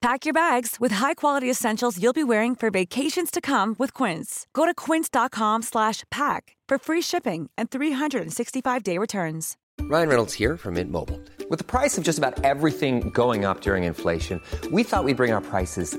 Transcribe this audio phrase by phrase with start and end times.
[0.00, 4.46] Pack your bags with high-quality essentials you'll be wearing for vacations to come with Quince.
[4.54, 9.56] Go to quince.com/pack for free shipping and 365-day returns.
[9.82, 11.20] Ryan Reynolds here from Mint Mobile.
[11.50, 15.32] With the price of just about everything going up during inflation, we thought we'd bring
[15.32, 15.98] our prices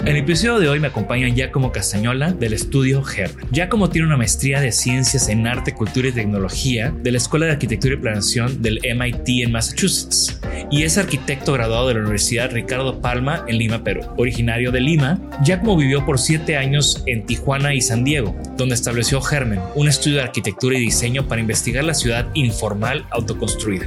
[0.00, 3.46] En el episodio de hoy me acompaña Giacomo Castañola del estudio Germen.
[3.50, 7.52] Giacomo tiene una maestría de ciencias en arte, cultura y tecnología de la Escuela de
[7.52, 10.40] Arquitectura y Planeación del MIT en Massachusetts
[10.70, 14.00] y es arquitecto graduado de la Universidad Ricardo Palma en Lima, Perú.
[14.16, 19.20] Originario de Lima, Giacomo vivió por siete años en Tijuana y San Diego, donde estableció
[19.20, 23.86] Germen, un estudio de arquitectura y diseño para investigar la ciudad informal autoconstruida.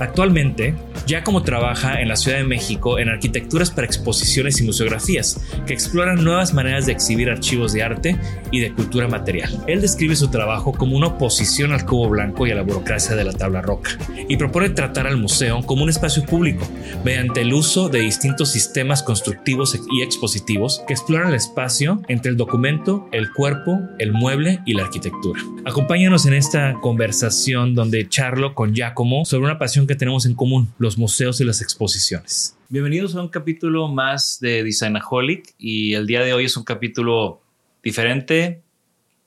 [0.00, 0.74] Actualmente,
[1.06, 6.22] Giacomo trabaja en la Ciudad de México en arquitecturas para exposiciones y museografías que exploran
[6.22, 8.16] nuevas maneras de exhibir archivos de arte
[8.50, 9.50] y de cultura material.
[9.66, 13.24] Él describe su trabajo como una oposición al cubo blanco y a la burocracia de
[13.24, 13.90] la tabla roca
[14.28, 16.66] y propone tratar al museo como un espacio público
[17.04, 22.36] mediante el uso de distintos sistemas constructivos y expositivos que exploran el espacio entre el
[22.36, 25.40] documento, el cuerpo, el mueble y la arquitectura.
[25.64, 30.72] Acompáñanos en esta conversación donde charlo con Giacomo sobre una pasión que tenemos en común,
[30.78, 32.56] los museos y las exposiciones.
[32.68, 37.42] Bienvenidos a un capítulo más de Designaholic y el día de hoy es un capítulo
[37.82, 38.62] diferente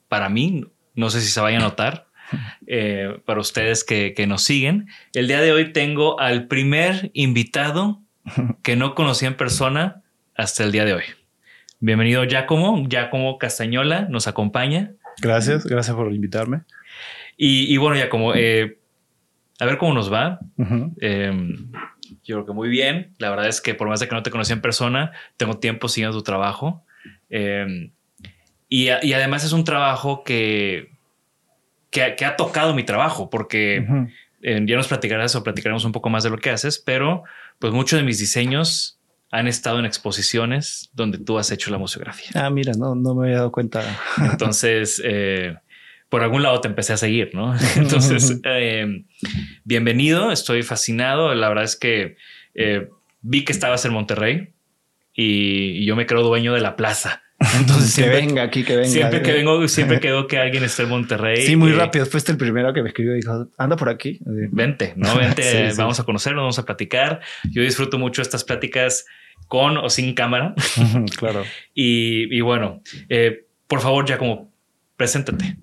[0.08, 2.06] para mí, no sé si se vaya a notar,
[2.66, 4.88] eh, para ustedes que, que nos siguen.
[5.14, 8.00] El día de hoy tengo al primer invitado
[8.62, 10.02] que no conocí en persona
[10.34, 11.04] hasta el día de hoy.
[11.78, 14.92] Bienvenido Giacomo, Giacomo Castañola nos acompaña.
[15.20, 16.62] Gracias, gracias por invitarme.
[17.36, 18.78] Y, y bueno, Giacomo, eh,
[19.58, 20.40] a ver cómo nos va.
[21.00, 21.32] Eh,
[22.24, 23.14] yo creo que muy bien.
[23.18, 25.88] La verdad es que por más de que no te conocí en persona, tengo tiempo
[25.88, 26.84] siguiendo tu trabajo.
[27.30, 27.90] Eh,
[28.68, 30.90] y, y, además es un trabajo que,
[31.90, 33.86] que, que ha tocado mi trabajo, porque
[34.42, 37.24] eh, ya nos platicarás o platicaremos un poco más de lo que haces, pero
[37.58, 39.00] pues muchos de mis diseños
[39.30, 42.30] han estado en exposiciones donde tú has hecho la museografía.
[42.34, 43.82] Ah, mira, no, no me había dado cuenta.
[44.18, 45.56] Entonces, eh,
[46.08, 47.54] por algún lado te empecé a seguir, ¿no?
[47.76, 49.04] Entonces, eh,
[49.64, 51.34] bienvenido, estoy fascinado.
[51.34, 52.16] La verdad es que
[52.54, 52.88] eh,
[53.22, 54.50] vi que estabas en Monterrey
[55.14, 57.22] y, y, yo me creo dueño de la plaza.
[57.60, 58.88] Entonces, que siempre, venga aquí, que venga.
[58.88, 61.46] Siempre que vengo, siempre quedo que alguien esté en Monterrey.
[61.46, 62.06] Sí, muy rápido.
[62.06, 64.20] Fuiste el primero que me escribió y dijo, anda por aquí.
[64.24, 65.16] Vente, ¿no?
[65.16, 65.76] Vente, sí, sí.
[65.78, 67.20] vamos a conocernos, vamos a platicar.
[67.50, 69.04] Yo disfruto mucho estas pláticas
[69.48, 70.54] con o sin cámara.
[71.18, 71.44] claro.
[71.74, 74.50] Y, y bueno, eh, por favor, ya como
[74.96, 75.58] preséntate.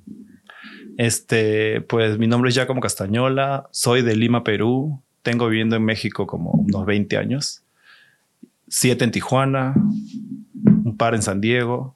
[0.97, 5.01] Este, pues mi nombre es Giacomo Castañola, soy de Lima, Perú.
[5.21, 7.63] Tengo viviendo en México como unos 20 años.
[8.67, 9.73] Siete en Tijuana,
[10.63, 11.95] un par en San Diego,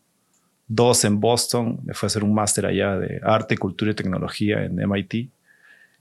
[0.68, 1.80] dos en Boston.
[1.84, 5.30] Me fui a hacer un máster allá de arte, cultura y tecnología en MIT.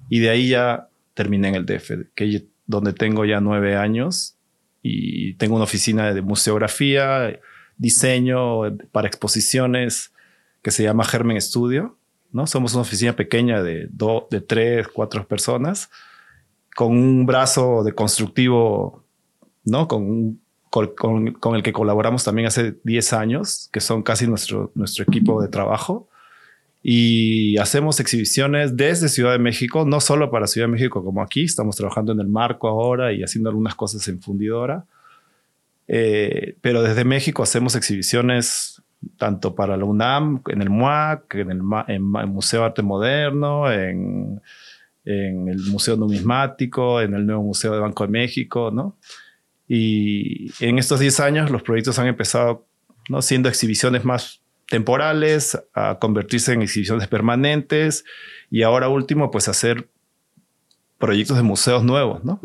[0.08, 4.37] Y de ahí ya terminé en el DF, que donde tengo ya nueve años
[4.82, 7.40] y tengo una oficina de museografía,
[7.76, 10.12] diseño para exposiciones
[10.62, 11.96] que se llama Germen Studio.
[12.36, 12.46] ¿No?
[12.46, 15.90] Somos una oficina pequeña de, do, de tres, cuatro personas
[16.76, 19.02] con un brazo de constructivo,
[19.64, 19.88] ¿no?
[19.88, 20.40] Con un
[20.70, 25.48] con, el que colaboramos también hace 10 años, que son casi nuestro, nuestro equipo de
[25.48, 26.08] trabajo.
[26.82, 31.44] Y hacemos exhibiciones desde Ciudad de México, no solo para Ciudad de México como aquí,
[31.44, 34.84] estamos trabajando en el marco ahora y haciendo algunas cosas en fundidora.
[35.88, 38.75] Eh, pero desde México hacemos exhibiciones
[39.16, 43.70] tanto para la UNAM, en el MUAC, en el, en el Museo de Arte Moderno,
[43.70, 44.40] en,
[45.04, 48.96] en, el Museo Numismático, en el nuevo Museo de Banco de México, ¿no?
[49.68, 52.66] Y en estos 10 años los proyectos han empezado
[53.08, 53.20] ¿no?
[53.22, 58.04] siendo exhibiciones más temporales, a convertirse en exhibiciones permanentes
[58.50, 59.88] y ahora último, pues hacer
[60.98, 62.40] proyectos de museos nuevos, ¿no?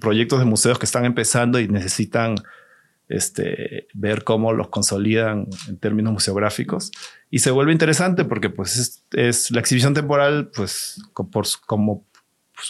[0.00, 2.36] Proyectos de museos que están empezando y necesitan
[3.12, 6.90] este, ver cómo los consolidan en términos museográficos.
[7.30, 12.04] Y se vuelve interesante porque pues es, la exhibición temporal, pues por, como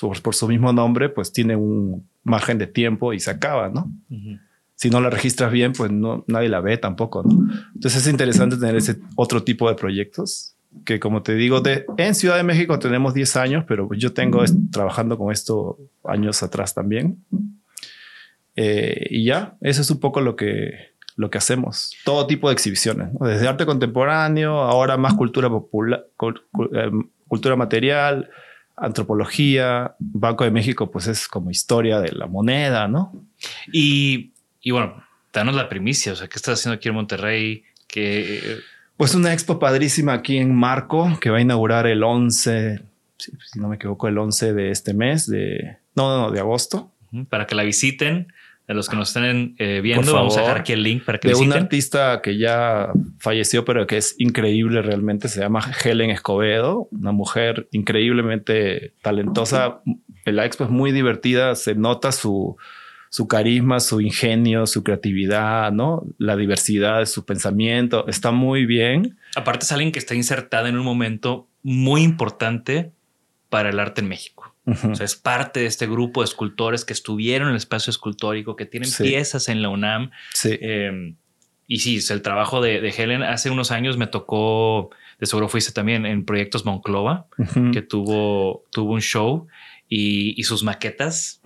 [0.00, 3.91] por, su mismo nombre, pues tiene un margen de tiempo y se acaba, ¿no?
[4.75, 7.53] Si no la registras bien, pues no, nadie la ve tampoco, ¿no?
[7.75, 12.15] Entonces es interesante tener ese otro tipo de proyectos que como te digo, de, en
[12.15, 17.23] Ciudad de México tenemos 10 años, pero yo tengo trabajando con esto años atrás también.
[18.57, 21.95] Eh, y ya, eso es un poco lo que, lo que hacemos.
[22.05, 26.07] Todo tipo de exhibiciones, desde arte contemporáneo, ahora más cultura popular,
[26.75, 26.91] eh,
[27.29, 28.31] cultura material,
[28.77, 29.95] antropología.
[29.99, 33.13] Banco de México, pues es como historia de la moneda, ¿no?
[33.73, 35.03] Y, y bueno,
[35.33, 37.65] danos la primicia, o sea, ¿qué estás haciendo aquí en Monterrey?
[37.87, 38.59] Que...
[38.97, 42.83] Pues una expo padrísima aquí en Marco que va a inaugurar el 11,
[43.17, 46.93] si no me equivoco, el 11 de este mes, de, no, no, de agosto.
[47.29, 48.33] Para que la visiten
[48.69, 51.29] de los que nos estén eh, viendo, vamos a dejar aquí el link para que
[51.29, 55.29] de un artista que ya falleció, pero que es increíble realmente.
[55.29, 59.81] Se llama Helen Escobedo, una mujer increíblemente talentosa.
[60.25, 62.56] La expo es muy divertida, se nota su,
[63.11, 66.05] su carisma, su ingenio, su creatividad, ¿no?
[66.19, 68.06] La diversidad de su pensamiento.
[68.06, 69.19] Está muy bien.
[69.35, 72.93] Aparte es alguien que está insertada en un momento muy importante
[73.49, 74.52] para el arte en México.
[74.64, 78.55] O sea, es parte de este grupo de escultores que estuvieron en el espacio escultórico,
[78.55, 80.11] que tienen piezas en la UNAM.
[80.35, 80.56] Sí.
[80.61, 81.17] Em,
[81.67, 86.06] y sí, el trabajo de, Helen hace unos años me tocó, de seguro fuiste también
[86.06, 87.26] en Proyectos Monclova,
[87.73, 89.47] que tuvo, tuvo un show
[89.88, 91.41] y, sus maquetas,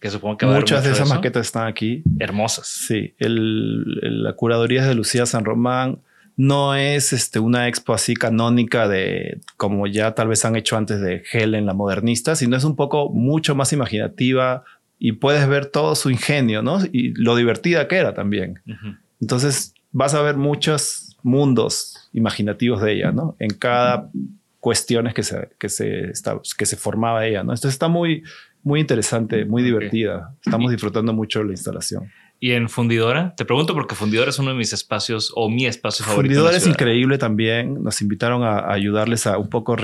[0.00, 2.02] que supongo que muchas de esas maquetas están aquí.
[2.18, 2.66] Hermosas.
[2.66, 6.00] Sí, la curaduría es de Lucía San Román
[6.38, 11.00] no es este, una expo así canónica de como ya tal vez han hecho antes
[11.00, 14.62] de Helen, la modernista, sino es un poco mucho más imaginativa
[15.00, 16.78] y puedes ver todo su ingenio, ¿no?
[16.92, 18.60] Y lo divertida que era también.
[19.20, 23.34] Entonces vas a ver muchos mundos imaginativos de ella, ¿no?
[23.40, 24.08] En cada
[24.60, 26.12] cuestiones que se, que se,
[26.56, 27.50] que se formaba ella, ¿no?
[27.50, 28.22] Entonces está muy,
[28.62, 30.36] muy interesante, muy divertida.
[30.44, 32.12] Estamos disfrutando mucho la instalación.
[32.40, 33.34] ¿Y en Fundidora?
[33.36, 36.34] Te pregunto porque Fundidora es uno de mis espacios o mi espacio favorito.
[36.34, 37.82] Fundidora es increíble también.
[37.82, 39.76] Nos invitaron a, ayudarles a un poco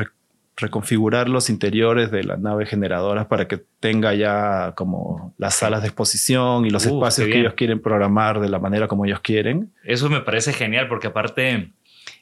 [0.56, 5.88] reconfigurar los interiores de la nave generadora para que tenga ya como las salas de
[5.88, 9.72] exposición y los espacios que ellos quieren programar de la manera como ellos quieren.
[9.82, 11.72] Eso me parece genial porque aparte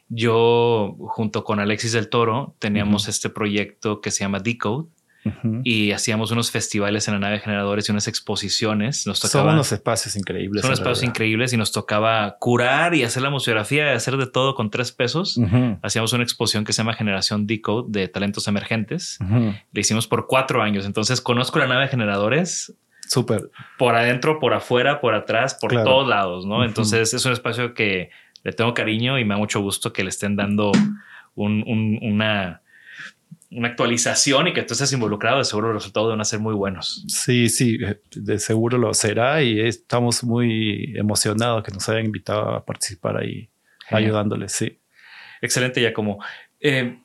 [0.09, 4.89] yo junto con Alexis del Toro teníamos este proyecto que se llama Decode
[5.63, 9.07] y hacíamos unos festivales en la nave de generadores y unas exposiciones.
[9.07, 10.63] Nos tocaba, son unos espacios increíbles.
[10.63, 14.55] Son espacios increíbles y nos tocaba curar y hacer la museografía y hacer de todo
[14.55, 15.39] con tres pesos.
[15.83, 19.19] Hacíamos una exposición que se llama Generación Decode de talentos emergentes.
[19.73, 20.87] Le hicimos por cuatro años.
[20.87, 22.75] Entonces conozco la nave de generadores.
[23.09, 23.51] Súper.
[23.79, 26.65] Por adentro, por afuera, por atrás, por todos lados, ¿no?
[26.65, 28.11] Entonces es un espacio que
[28.43, 30.73] le tengo cariño y me da mucho gusto que le estén dando
[31.35, 32.62] una
[33.55, 36.55] una actualización y que tú estés involucrado, de seguro los resultados van a ser muy
[36.55, 37.05] buenos.
[37.09, 42.49] Sí, sí, eh, de seguro lo será y estamos muy emocionados que nos hayan invitado
[42.51, 43.51] a participar ahí,
[43.91, 44.81] ayudándoles, sí.
[45.41, 46.23] Excelente, ya como...
[46.61, 47.02] Eh,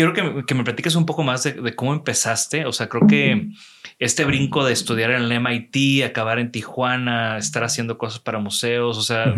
[0.00, 2.64] quiero que, me, que me platiques un poco más de, cómo empezaste.
[2.64, 3.48] O sea, creo que
[3.98, 8.96] este brinco de estudiar en el MIT, acabar en Tijuana, estar haciendo cosas para museos,
[8.96, 9.34] o sea,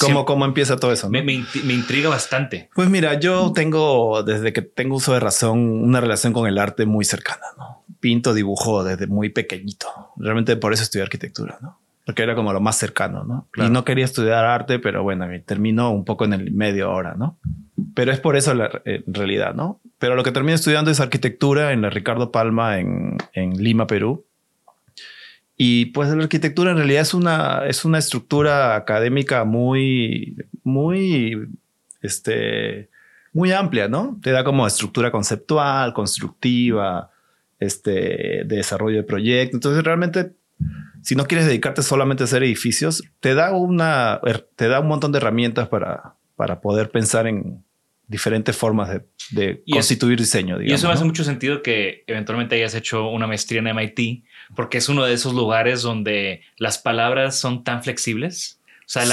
[0.00, 1.08] ¿Cómo, ¿Cómo, empieza todo eso?
[1.08, 2.68] Me, intriga bastante.
[2.74, 6.86] Pues mira, yo tengo, desde que tengo uso de razón, una relación con el arte
[6.86, 7.84] muy cercana, ¿no?
[8.00, 9.86] Pinto, dibujo desde muy pequeñito.
[10.16, 11.80] Realmente por eso estudié arquitectura, ¿no?
[12.04, 13.48] Porque era como lo más cercano, ¿no?
[13.56, 17.38] Y no quería estudiar arte, pero bueno, terminó un poco en el medio ahora, ¿no?
[17.94, 19.80] Pero es por eso la, en realidad, ¿no?
[19.98, 24.26] Pero lo que terminé estudiando es arquitectura en la Ricardo Palma en, en Lima, Perú.
[25.56, 31.48] Y pues la arquitectura en realidad es una, es una estructura académica muy, muy,
[32.02, 32.90] este,
[33.32, 34.18] muy amplia, ¿no?
[34.22, 37.10] Te da como estructura conceptual, constructiva,
[37.60, 39.56] este, de desarrollo de proyecto.
[39.56, 40.32] Entonces realmente
[41.04, 44.20] si no quieres dedicarte solamente a hacer edificios, te da, una,
[44.56, 47.62] te da un montón de herramientas para, para poder pensar en
[48.06, 48.88] diferentes formas
[49.30, 50.62] de, constituir diseño.
[50.62, 54.24] y eso me hace mucho sentido que eventualmente hayas hecho una maestría en MIT,
[54.56, 58.60] porque es uno de esos lugares donde las palabras son tan flexibles.
[58.86, 59.04] O sea,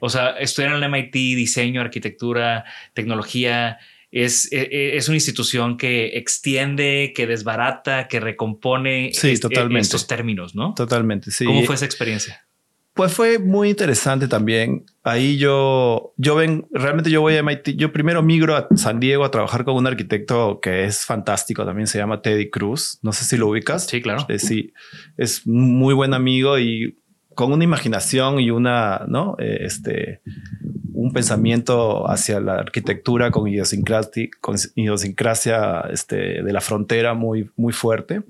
[0.00, 3.78] o sea estudiar en el MIT, diseño, arquitectura, tecnología,
[4.12, 9.80] es, e, e, es, una institución que extiende, que desbarata, que recompone sí, totalmente.
[9.80, 10.74] estos términos, ¿no?
[10.74, 11.46] Totalmente, sí.
[11.46, 12.46] ¿Cómo fue esa experiencia?
[12.94, 14.84] Pues fue muy interesante también.
[15.02, 17.70] Ahí yo, yo ven, realmente yo voy a MIT.
[17.70, 21.64] Yo primero migro a San Diego a trabajar con un arquitecto que es fantástico.
[21.64, 22.98] También se llama Teddy Cruz.
[23.00, 23.86] No sé si lo ubicas.
[23.86, 24.26] Sí, claro.
[24.28, 24.74] Eh, sí,
[25.16, 26.98] es muy buen amigo y
[27.34, 29.36] con una imaginación y una, ¿no?
[29.38, 30.20] Eh, este,
[31.02, 37.72] un pensamiento hacia la arquitectura con idiosincrasia, con idiosincrasia este, de la frontera muy, muy
[37.72, 38.22] fuerte.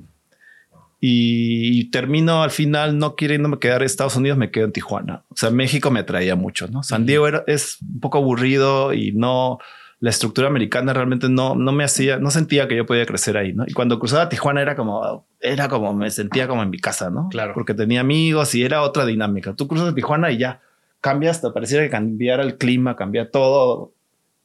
[1.05, 5.25] Y, termino al final no queriéndome quedar en Estados Unidos, me quedo en Tijuana.
[5.31, 6.85] O sea, México me atraía mucho, ¿no?
[6.85, 9.59] San Diego era, es un poco aburrido y no,
[9.99, 13.53] la estructura americana realmente no, no me hacía, no sentía que yo podía crecer ahí,
[13.53, 13.65] ¿no?
[13.67, 17.29] Y cuando cruzaba Tijuana era como, era como, me sentía como en mi casa, ¿no?
[17.31, 17.53] Claro.
[17.53, 19.55] Porque tenía amigos y era otra dinámica.
[19.55, 20.63] Tú cruzas Tijuana y ya
[21.03, 23.93] cambia hasta pareciera que cambiara el clima, cambia todo.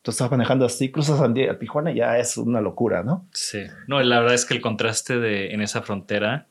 [0.01, 3.25] Tú estás manejando así, cruzas a Tijuana, ya es una locura, ¿no?
[3.31, 3.59] Sí.
[3.87, 6.47] No, la verdad es que el contraste de en esa frontera.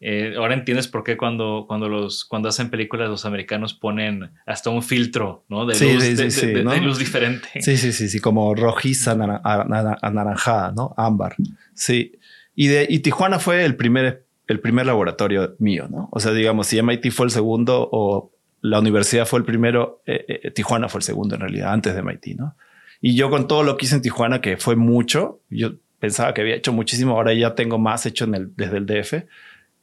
[0.00, 4.70] Eh, ahora entiendes por qué cuando, cuando, los, cuando hacen películas los americanos ponen hasta
[4.70, 5.66] un filtro ¿no?
[5.66, 7.48] de, luz, de, luz diferente.
[7.60, 10.94] Sí, sí, sí, sí, como rojiza, anaranjada, ¿no?
[10.96, 11.34] Ámbar.
[11.74, 12.12] Sí.
[12.54, 16.08] Y, de, y Tijuana fue el primer, el primer laboratorio mío, ¿no?
[16.12, 20.40] O sea, digamos, si MIT fue el segundo o la universidad fue el primero, eh,
[20.44, 22.56] eh, Tijuana fue el segundo en realidad, antes de MIT, ¿no?
[23.00, 26.40] Y yo con todo lo que hice en Tijuana, que fue mucho, yo pensaba que
[26.40, 29.24] había hecho muchísimo, ahora ya tengo más hecho en el, desde el DF.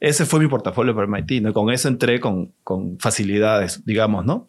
[0.00, 1.52] Ese fue mi portafolio para MIT, ¿no?
[1.54, 4.48] Con eso entré con, con facilidades, digamos, ¿no?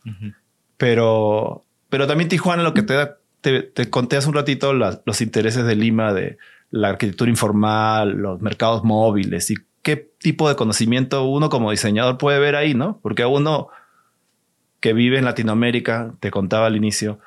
[0.75, 5.65] Pero, pero también Tijuana lo que te da, te, conté hace un ratito los intereses
[5.65, 6.37] de Lima, de
[6.69, 12.39] la arquitectura informal, los mercados móviles y qué tipo de conocimiento uno como diseñador puede
[12.39, 12.99] ver ahí, ¿no?
[13.01, 13.69] Porque a uno
[14.87, 17.19] que vive en Latinoamérica, te contaba al inicio,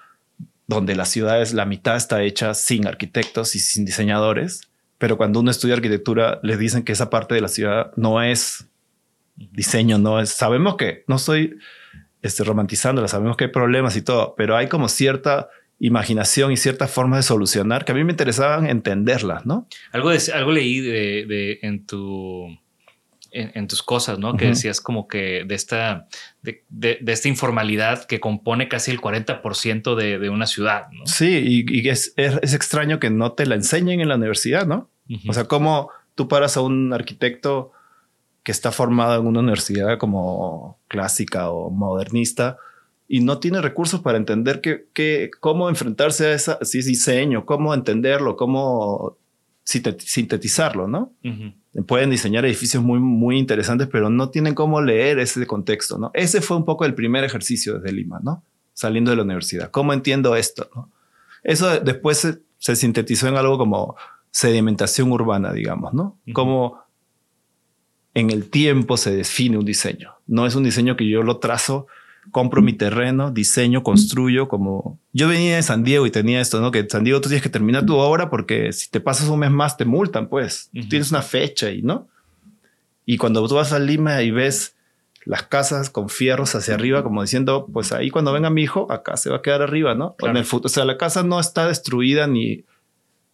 [0.66, 5.50] donde las ciudades, la mitad está hecha sin arquitectos y sin diseñadores, pero cuando uno
[5.50, 8.66] estudia arquitectura, le dicen que esa parte de la ciudad no es
[9.36, 10.30] diseño, no es.
[10.30, 11.58] Sabemos que no estoy
[12.22, 15.50] este, romantizándola, sabemos que hay problemas y todo, pero hay como cierta
[15.80, 19.68] imaginación y ciertas formas de solucionar que a mí me interesaban entenderlas, ¿no?
[19.92, 22.58] Algo, algo leí de, de en tu
[23.32, 24.36] en, tus cosas, ¿no?
[24.36, 26.06] Que decías como que de esta,
[26.42, 26.64] de,
[27.06, 31.06] esta informalidad que compone casi el 40% de, de una ciudad, ¿no?
[31.06, 34.90] Sí, y, es, es, extraño que no te la enseñen en la universidad, ¿no?
[35.28, 37.72] O sea, cómo tú paras a un arquitecto
[38.42, 42.58] que está formado en una universidad como clásica o modernista
[43.08, 47.44] y no tiene recursos para entender que, que cómo enfrentarse a esa, si es diseño,
[47.44, 49.16] cómo entenderlo, cómo
[49.64, 51.12] sintetizarlo, ¿no?
[51.86, 56.10] Pueden diseñar edificios muy, muy interesantes, pero no tienen cómo leer ese contexto, ¿no?
[56.14, 58.44] Ese fue un poco el primer ejercicio desde Lima, ¿no?
[58.72, 59.70] Saliendo de la universidad.
[59.70, 60.88] ¿Cómo entiendo esto?
[61.42, 63.96] Eso después se, sintetizó en algo como
[64.30, 66.18] sedimentación urbana, digamos, ¿no?
[66.32, 66.80] Cómo
[68.14, 70.14] en el tiempo se define un diseño.
[70.26, 71.86] No es un diseño que yo lo trazo
[72.30, 76.70] compro mi terreno, diseño, construyo, como yo venía de San Diego y tenía esto, ¿no?
[76.70, 79.40] Que en San Diego tú tienes que terminar tu obra porque si te pasas un
[79.40, 80.70] mes más te multan, pues.
[80.88, 82.08] Tienes una fecha y, ¿no?
[83.06, 84.76] Y cuando tú vas a Lima y ves
[85.24, 89.16] las casas con fierros hacia arriba, como diciendo, pues ahí cuando venga mi hijo, acá
[89.16, 90.16] se va a quedar arriba, ¿no?
[90.20, 92.64] En el futuro, o sea, la casa no está destruida ni,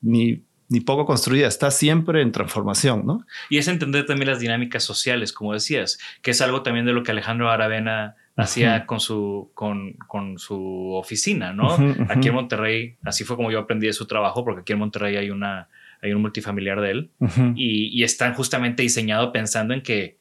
[0.00, 3.24] ni, ni poco construida, está siempre en transformación, ¿no?
[3.50, 7.02] Y es entender también las dinámicas sociales, como decías, que es algo también de lo
[7.02, 11.72] que Alejandro Aravena hacía con su, con, con, su oficina, ¿no?
[12.08, 15.16] Aquí en Monterrey, así fue como yo aprendí de su trabajo, porque aquí en Monterrey
[15.16, 15.68] hay, una,
[16.02, 17.10] hay un multifamiliar de él
[17.54, 20.18] y, y, están justamente diseñado pensando en que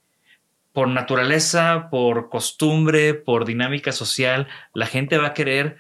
[0.72, 5.78] por naturaleza, por costumbre, por dinámica social, la gente va a querer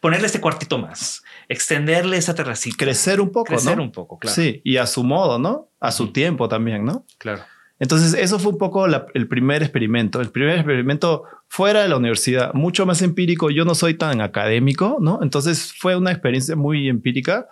[0.00, 2.76] ponerle este cuartito más, extenderle esa terracita.
[2.76, 4.34] Crecer un poco, Crecer un poco, claro.
[4.34, 5.68] Sí, y a su modo, ¿no?
[5.78, 7.06] A su tiempo también, ¿no?
[7.18, 7.44] Claro.
[7.82, 12.54] Entonces, eso fue un poco el primer experimento, el primer experimento fuera de la universidad,
[12.54, 13.50] mucho más empírico.
[13.50, 15.18] Yo no soy tan académico, ¿no?
[15.20, 17.48] Entonces, fue una experiencia muy empírica,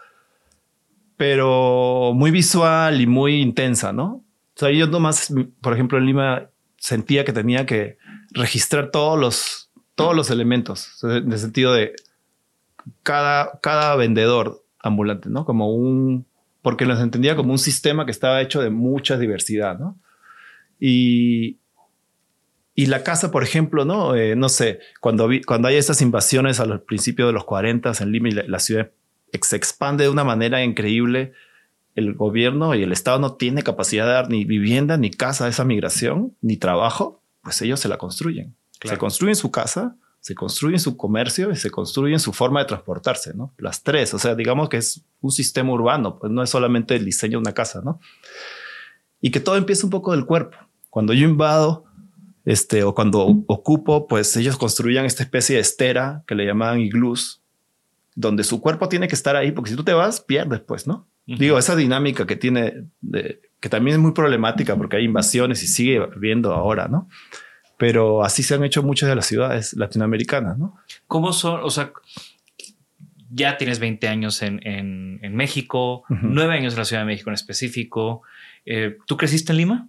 [1.16, 4.22] pero muy visual y muy intensa, ¿no?
[4.54, 6.46] O sea, yo nomás, por ejemplo, en Lima
[6.76, 7.99] sentía que tenía que
[8.30, 11.96] registrar todos los, todos los elementos, en el sentido de
[13.02, 15.44] cada, cada vendedor ambulante, ¿no?
[15.44, 16.25] Como un,
[16.62, 19.99] porque los entendía como un sistema que estaba hecho de mucha diversidad, ¿no?
[20.80, 21.58] Y,
[22.75, 24.16] y la casa, por ejemplo, ¿no?
[24.16, 28.10] Eh, no sé, cuando, vi, cuando hay esas invasiones al principio de los 40 en
[28.12, 28.90] Lima y la, la ciudad
[29.42, 31.32] se expande de una manera increíble,
[31.94, 35.49] el gobierno y el Estado no tiene capacidad de dar ni vivienda, ni casa a
[35.49, 38.56] esa migración, ni trabajo, pues ellos se la construyen.
[38.82, 43.34] Se construyen su casa, se construyen su comercio y se construyen su forma de transportarse,
[43.34, 43.54] ¿no?
[43.58, 47.04] Las tres, o sea, digamos que es un sistema urbano, pues no es solamente el
[47.04, 48.00] diseño de una casa, ¿no?
[49.20, 50.56] Y que todo empieza un poco del cuerpo.
[50.90, 51.85] Cuando yo invado,
[52.44, 57.42] este, o cuando ocupo, pues ellos construían esta especie de estera que le llamaban iglús,
[58.14, 61.06] donde su cuerpo tiene que estar ahí, porque si tú te vas, pierdes, pues, ¿no?
[61.26, 62.87] Digo, esa dinámica que tiene,
[63.61, 67.09] que también es muy problemática porque hay invasiones y sigue viendo ahora, ¿no?
[67.76, 70.76] Pero así se han hecho muchas de las ciudades latinoamericanas, ¿no?
[71.06, 71.61] ¿Cómo son?
[71.62, 71.92] O sea,
[73.30, 77.35] ya tienes 20 años en, en, México, nueve años en la Ciudad de México en
[77.35, 78.23] específico.
[78.66, 79.88] Eh, ¿Tú creciste en Lima?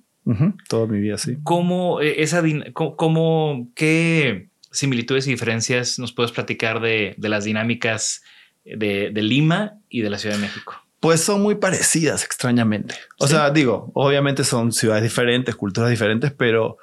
[0.68, 1.38] Toda mi vida, sí.
[1.44, 8.22] ¿Cómo, eh, esa, cómo, qué similitudes y diferencias nos puedes platicar de, de las dinámicas
[8.64, 10.76] de, de Lima y de la Ciudad de México?
[11.00, 12.94] Pues son muy parecidas, extrañamente.
[13.18, 16.78] O sea, digo, obviamente son ciudades diferentes, culturas diferentes, pero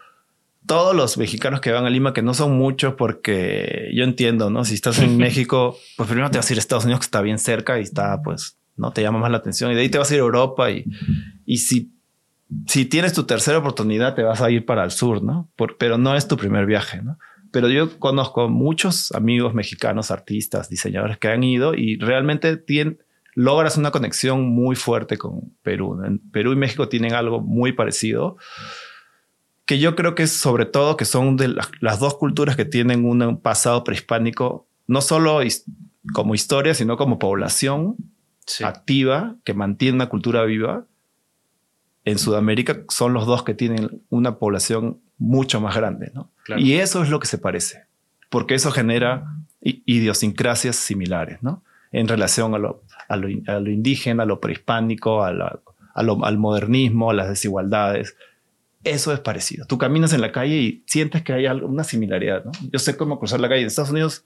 [0.66, 4.64] todos los mexicanos que van a Lima, que no son muchos, porque yo entiendo, ¿no?
[4.64, 7.22] Si estás en México, pues primero te vas a ir a Estados Unidos, que está
[7.22, 9.70] bien cerca y está, pues, no te llama más la atención.
[9.70, 10.84] Y de ahí te vas a ir a Europa y,
[11.46, 11.92] y si,
[12.66, 15.50] si tienes tu tercera oportunidad, te vas a ir para el sur, ¿no?
[15.78, 17.18] pero no es tu primer viaje, ¿no?
[17.50, 22.98] Pero yo conozco muchos amigos mexicanos, artistas, diseñadores que han ido y realmente tienen
[23.38, 26.02] logras una conexión muy fuerte con Perú.
[26.04, 28.36] En Perú y México tienen algo muy parecido,
[29.64, 33.04] que yo creo que es sobre todo que son de las dos culturas que tienen
[33.04, 35.40] un pasado prehispánico, no solo
[36.12, 37.94] como historia, sino como población
[38.64, 40.86] activa que mantiene una cultura viva.
[42.08, 46.30] En Sudamérica son los dos que tienen una población mucho más grande, ¿no?
[46.56, 47.84] Y eso es lo que se parece,
[48.30, 51.62] porque eso genera idiosincrasias similares, ¿no?
[51.92, 53.28] En relación a lo a lo,
[53.70, 55.60] indígena, a lo prehispánico, a
[55.94, 58.16] al modernismo, a las desigualdades.
[58.84, 59.66] Eso es parecido.
[59.66, 62.42] Tú caminas en la calle y sientes que hay una similaridad.
[62.44, 62.52] ¿no?
[62.72, 64.24] Yo sé cómo cruzar la calle en Estados Unidos.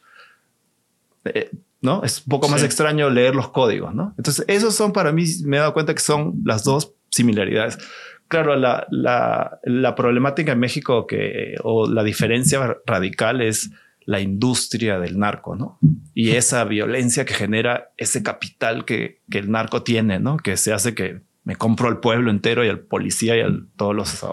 [1.25, 2.05] Eh, ¿no?
[2.05, 4.15] Es un poco más extraño leer los códigos, ¿no?
[4.17, 7.79] Entonces, esos son para mí, me he dado cuenta que son las dos similaridades.
[8.27, 13.71] Claro, la, la, la problemática en México que, o la diferencia radical es
[14.05, 15.79] la industria del narco, ¿no?
[16.15, 20.39] Y esa violencia que genera ese capital que, que el narco tiene, ¿no?
[20.39, 23.95] Que se hace que me compro al pueblo entero y al policía y a todos
[23.95, 24.27] los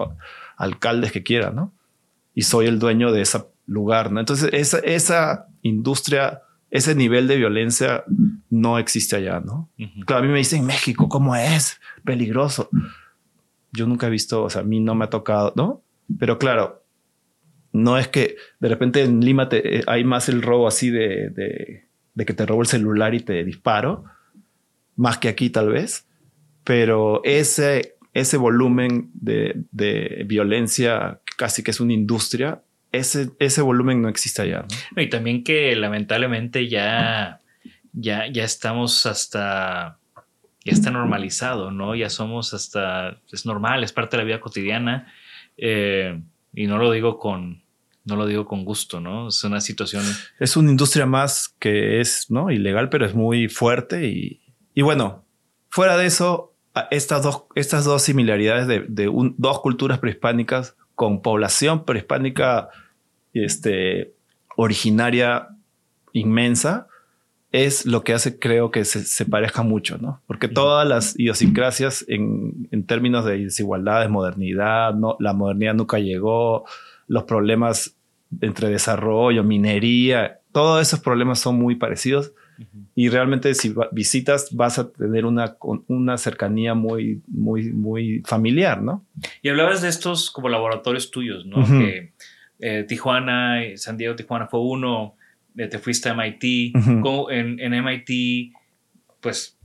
[0.56, 1.72] alcaldes que quiera, ¿no?
[2.34, 4.20] Y soy el dueño de ese lugar, ¿no?
[4.20, 8.04] Entonces, esa, esa industria, ese nivel de violencia
[8.48, 9.70] no existe allá, ¿no?
[10.06, 11.80] Claro, a mí me dicen, México, ¿cómo es?
[12.04, 12.70] Peligroso.
[13.72, 15.82] Yo nunca he visto, o sea, a mí no me ha tocado, ¿no?
[16.18, 16.84] Pero claro,
[17.72, 21.30] no es que de repente en Lima te, eh, hay más el robo así de,
[21.30, 24.04] de, que te robo el celular y te disparo,
[24.96, 26.06] más que aquí tal vez,
[26.64, 34.02] pero ese, ese volumen de, de violencia casi que es una industria, ese, ese volumen
[34.02, 34.64] no existe allá.
[34.96, 37.40] Y también que lamentablemente ya,
[37.92, 39.98] ya, ya estamos hasta,
[40.64, 41.94] ya está normalizado, ¿no?
[41.94, 45.12] Ya somos hasta, es normal, es parte de la vida cotidiana.
[45.56, 46.20] Eh,
[46.52, 47.62] y no lo digo con,
[48.04, 49.28] no lo digo con gusto, ¿no?
[49.28, 50.04] Es una situación.
[50.38, 52.50] Es una industria más que es, ¿no?
[52.50, 54.40] Ilegal, pero es muy fuerte y,
[54.74, 55.24] y bueno,
[55.68, 56.56] fuera de eso,
[56.90, 62.68] estas dos, estas dos similaridades de, de dos culturas prehispánicas con población prehispánica
[63.32, 64.12] este,
[64.54, 65.48] originaria
[66.12, 66.88] inmensa,
[67.52, 70.20] es lo que hace, creo que se, se pareja mucho, ¿no?
[70.26, 76.66] Porque todas las idiosincrasias en, en términos de desigualdades, modernidad, no, la modernidad nunca llegó,
[77.08, 77.96] los problemas
[78.42, 82.34] entre desarrollo, minería, todos esos problemas son muy parecidos
[82.94, 89.04] y realmente si visitas vas a tener una, una cercanía muy, muy, muy familiar, ¿no?
[89.42, 91.64] Y hablabas de estos como laboratorios tuyos, ¿no?
[91.64, 92.12] Que
[92.58, 95.14] eh, Tijuana, San Diego, Tijuana fue uno,
[95.56, 96.74] eh, te fuiste a MIT,
[97.30, 98.52] en, MIT,
[99.20, 99.56] pues,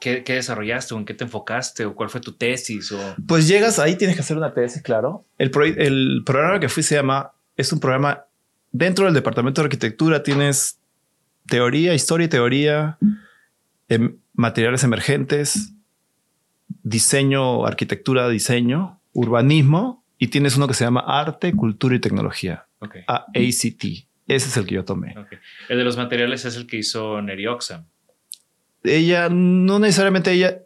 [0.00, 2.92] ¿qué, desarrollaste o en qué te enfocaste o cuál fue tu tesis?
[2.92, 3.16] O...
[3.26, 5.24] Pues llegas ahí, tienes que hacer una tesis, claro.
[5.36, 8.24] El, el programa que fui se llama, es un programa
[8.70, 10.77] dentro del departamento de arquitectura, tienes
[11.48, 12.98] teoría, historia y teoría,
[13.88, 15.74] em, materiales emergentes,
[16.82, 22.66] diseño, arquitectura, diseño, urbanismo y tienes uno que se llama arte, cultura y tecnología.
[23.06, 24.06] ACT.
[24.28, 25.14] Ese es el que yo tomé.
[25.68, 27.86] El de los materiales es el que hizo Nerioxa.
[28.84, 30.58] Ella, no necesariamente ella,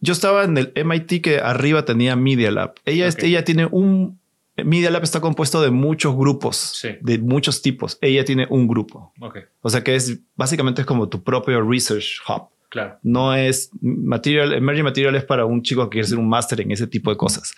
[0.00, 2.74] yo estaba en el MIT que arriba tenía Media Lab.
[2.84, 4.20] Ella, este, ella tiene un...
[4.64, 7.98] Media Lab está compuesto de muchos grupos, de muchos tipos.
[8.00, 9.12] Ella tiene un grupo.
[9.60, 12.48] O sea que es básicamente es como tu propio research hub.
[12.68, 12.98] Claro.
[13.02, 16.72] No es material, emerging material es para un chico que quiere hacer un máster en
[16.72, 17.54] ese tipo de cosas.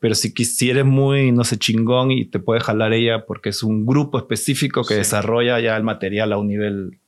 [0.00, 3.86] Pero si quisieras muy, no sé, chingón y te puede jalar ella porque es un
[3.86, 6.98] grupo específico que desarrolla ya el material a un nivel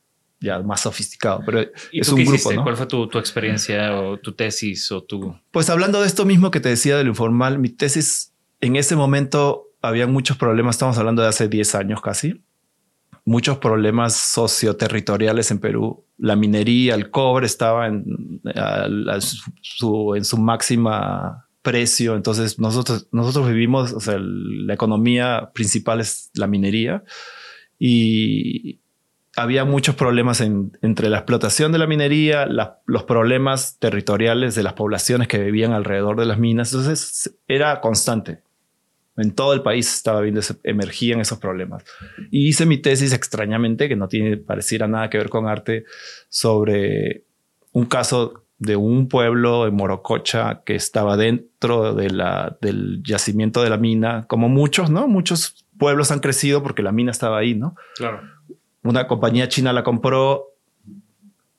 [0.40, 1.60] ya más sofisticado, pero
[1.92, 2.64] es un grupo, ¿no?
[2.64, 5.36] ¿Cuál fue tu, tu, experiencia o tu tesis o tu...?
[5.52, 8.31] Pues hablando de esto mismo que te decía de lo informal, mi tesis
[8.62, 12.42] en ese momento había muchos problemas, estamos hablando de hace 10 años casi,
[13.24, 16.06] muchos problemas socioterritoriales en Perú.
[16.16, 18.40] La minería, el cobre estaba en,
[19.60, 26.46] su, en máxima precio, entonces nosotros, nosotros vivimos, o sea, la economía principal es la
[26.46, 27.04] minería
[27.78, 28.80] y,
[29.36, 32.46] había muchos problemas entre la explotación de la minería,
[32.84, 36.72] los problemas territoriales de las poblaciones que vivían alrededor de las minas.
[36.72, 38.42] Entonces era constante.
[39.16, 41.84] En todo el país estaba viendo, emergían esos problemas.
[42.30, 45.84] Y hice mi tesis extrañamente, que no tiene, pareciera nada que ver con arte,
[46.28, 47.24] sobre
[47.72, 53.70] un caso de un pueblo en Morococha que estaba dentro de la, del yacimiento de
[53.70, 55.08] la mina, como muchos, ¿no?
[55.08, 57.74] Muchos pueblos han crecido porque la mina estaba ahí, ¿no?
[57.96, 58.20] Claro
[58.82, 60.54] una compañía china la compró,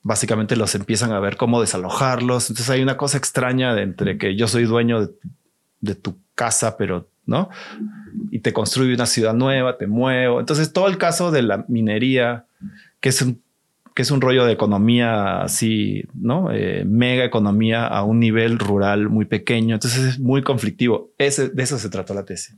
[0.02, 2.50] básicamente los empiezan a ver cómo desalojarlos.
[2.50, 5.10] Entonces hay una cosa extraña de entre que yo soy dueño
[5.80, 7.48] de, tu casa, pero no,
[8.30, 10.40] y te construye una ciudad nueva, te muevo.
[10.40, 12.46] Entonces todo el caso de la minería,
[13.00, 13.42] que es un,
[13.94, 19.08] que es un rollo de economía así, no eh, mega economía a un nivel rural
[19.08, 19.74] muy pequeño.
[19.74, 21.12] Entonces es muy conflictivo.
[21.18, 22.56] Ese, de eso se trató la tesis,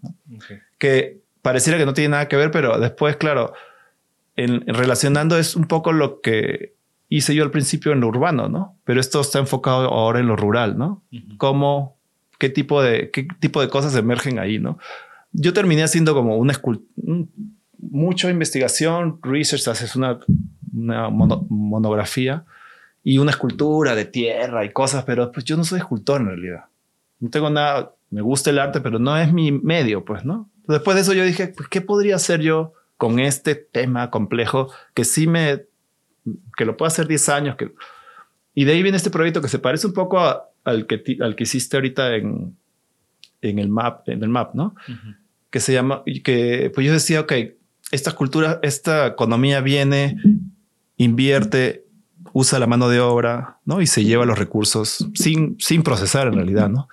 [0.78, 3.52] que pareciera que no tiene nada que ver, pero después, claro,
[4.34, 6.74] en, relacionando es un poco lo que
[7.08, 8.76] hice yo al principio en lo urbano, ¿no?
[8.84, 11.04] Pero esto está enfocado ahora en lo rural, ¿no?
[11.38, 11.95] ¿Cómo,
[12.38, 14.78] qué tipo de, qué tipo de cosas emergen ahí, ¿no?
[15.32, 16.60] Yo terminé haciendo como una
[17.78, 20.18] mucha investigación, research, haces una,
[20.72, 22.44] una monografía
[23.02, 26.64] y una escultura de tierra y cosas, pero pues yo no soy escultor en realidad.
[27.20, 30.48] No tengo nada, me gusta el arte, pero no es mi medio, pues, ¿no?
[30.66, 35.04] Después de eso yo dije, pues, ¿qué podría hacer yo con este tema complejo que
[35.04, 35.66] sí me,
[36.56, 37.56] que lo puedo hacer 10 años.
[37.56, 37.72] Que,
[38.54, 41.44] y de ahí viene este proyecto que se parece un poco al, que, al que
[41.44, 42.56] hiciste ahorita en,
[43.40, 44.74] en el map, en el map, ¿no?
[45.50, 47.32] Que se llama, que pues yo decía, ok,
[47.92, 50.16] esta cultura, esta economía viene,
[50.96, 51.86] invierte,
[52.32, 53.80] usa la mano de obra, ¿no?
[53.80, 56.88] Y se lleva los recursos sin, sin procesar en realidad, ¿no?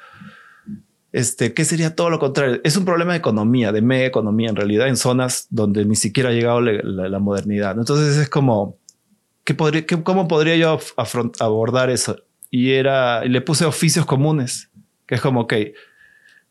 [1.12, 2.60] Este, ¿qué sería todo lo contrario?
[2.64, 6.30] Es un problema de economía, de mega economía en realidad, en zonas donde ni siquiera
[6.30, 7.78] ha llegado la, modernidad.
[7.78, 8.78] Entonces es como,
[9.44, 10.80] ¿qué podría, ¿cómo podría yo
[11.40, 12.18] abordar eso?
[12.56, 14.70] Y era, y le puse oficios comunes,
[15.08, 15.54] que es como, ok,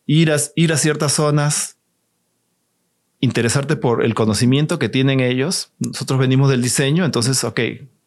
[0.04, 1.76] ir a, ir a ciertas zonas,
[3.20, 5.70] interesarte por el conocimiento que tienen ellos.
[5.78, 7.60] Nosotros venimos del diseño, entonces, ok,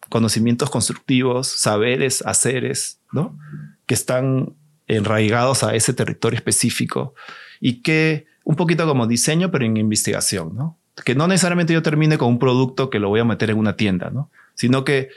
[0.09, 3.39] conocimientos constructivos, saberes, haceres, ¿no?
[3.85, 7.13] Que están enraigados a ese territorio específico
[7.61, 10.77] y que un poquito como diseño, pero en investigación, ¿no?
[11.05, 13.77] Que no necesariamente yo termine con un producto que lo voy a meter en una
[13.77, 14.31] tienda, ¿no?
[14.53, 15.11] Sino que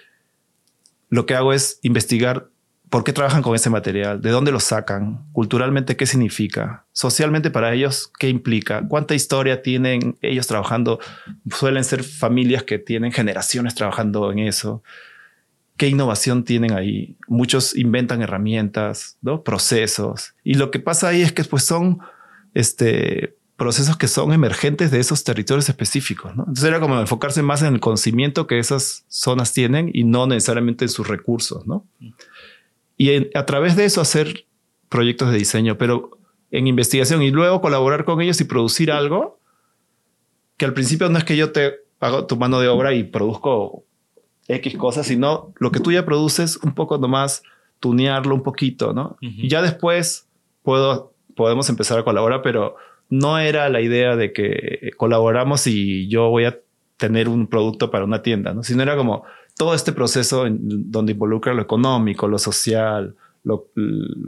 [1.08, 2.50] lo que hago es investigar
[2.90, 7.72] por qué trabajan con ese material, de dónde lo sacan, culturalmente qué significa, socialmente para
[7.74, 10.98] ellos qué implica, cuánta historia tienen ellos trabajando.
[11.50, 14.82] Suelen ser familias que tienen generaciones trabajando en eso
[15.78, 17.16] qué innovación tienen ahí.
[17.28, 19.42] Muchos inventan herramientas, ¿no?
[19.42, 20.34] procesos.
[20.44, 22.00] Y lo que pasa ahí es que pues son
[22.52, 26.32] este, procesos que son emergentes de esos territorios específicos.
[26.32, 30.84] Entonces era como enfocarse más en el conocimiento que esas zonas tienen y no necesariamente
[30.84, 31.66] en sus recursos.
[31.66, 31.86] ¿no?
[32.98, 34.44] Y a través de eso hacer
[34.88, 36.18] proyectos de diseño, pero
[36.50, 39.38] en investigación y luego colaborar con ellos y producir algo
[40.56, 43.84] que al principio no es que yo te hago tu mano de obra y produzco
[44.48, 47.42] X cosas, sino lo que tú ya produces, un poco nomás
[47.80, 49.16] tunearlo un poquito, ¿no?
[49.20, 50.28] Y ya después
[50.62, 52.76] puedo, podemos empezar a colaborar, pero
[53.08, 56.58] no era la idea de que colaboramos y yo voy a
[56.96, 58.64] tener un producto para una tienda, ¿no?
[58.64, 59.24] Sino era como
[59.58, 63.70] todo este proceso en donde involucra lo económico, lo social, lo,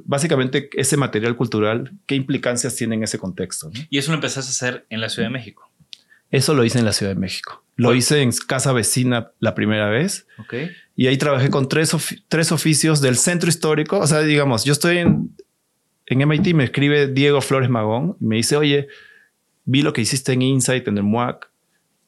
[0.05, 3.71] básicamente ese material cultural, qué implicancias tiene en ese contexto.
[3.88, 5.71] Y eso lo empezaste a hacer en la Ciudad de México.
[6.33, 7.62] Eso lo hice en la Ciudad de México.
[7.77, 10.27] Lo hice en casa vecina la primera vez.
[10.38, 10.71] Okay.
[10.97, 11.97] Y ahí trabajé con tres,
[12.29, 14.01] tres oficios del centro histórico.
[14.01, 15.31] O sea, digamos, yo estoy en,
[16.07, 18.88] en MIT, me escribe Diego Flores Magón y me dice, oye,
[19.64, 21.51] vi lo que hiciste en Insight, en el MUAC.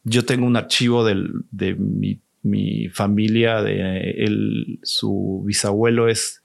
[0.05, 6.43] Yo tengo un archivo del, de mi, mi familia, de él, su bisabuelo es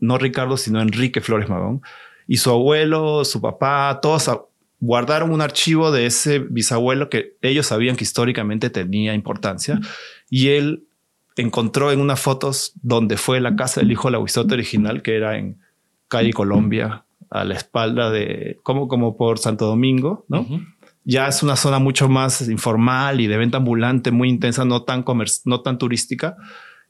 [0.00, 1.82] no Ricardo, sino Enrique Flores Magón.
[2.26, 4.30] Y su abuelo, su papá, todos
[4.80, 9.80] guardaron un archivo de ese bisabuelo que ellos sabían que históricamente tenía importancia.
[10.28, 10.86] Y él
[11.36, 15.16] encontró en unas fotos donde fue la casa del hijo de la Huizote original, que
[15.16, 15.60] era en
[16.08, 20.46] calle Colombia, a la espalda de, como, como por Santo Domingo, ¿no?
[21.08, 25.04] Ya es una zona mucho más informal y de venta ambulante, muy intensa, no tan,
[25.44, 26.36] no tan turística.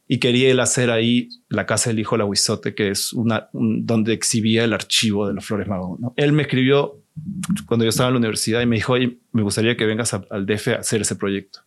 [0.09, 3.51] Y quería él hacer ahí la casa del hijo de la Huizote, que es una
[3.53, 6.01] donde exhibía el archivo de los Flores Magón.
[6.01, 6.15] ¿no?
[6.17, 7.03] Él me escribió
[7.67, 10.47] cuando yo estaba en la universidad y me dijo, oye, me gustaría que vengas al
[10.47, 11.61] DF a hacer ese proyecto.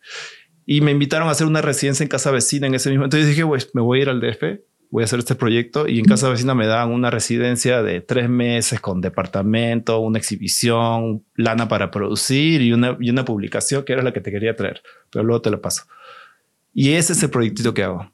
[0.66, 3.04] Y me invitaron a hacer una residencia en casa vecina en ese mismo.
[3.04, 5.98] Entonces dije, pues me voy a ir al DF, voy a hacer este proyecto y
[5.98, 11.68] en casa vecina me dan una residencia de tres meses con departamento, una exhibición, lana
[11.68, 15.24] para producir y una, y una publicación que era la que te quería traer, pero
[15.24, 15.84] luego te lo paso.
[16.74, 18.10] Y ese es el proyectito que hago.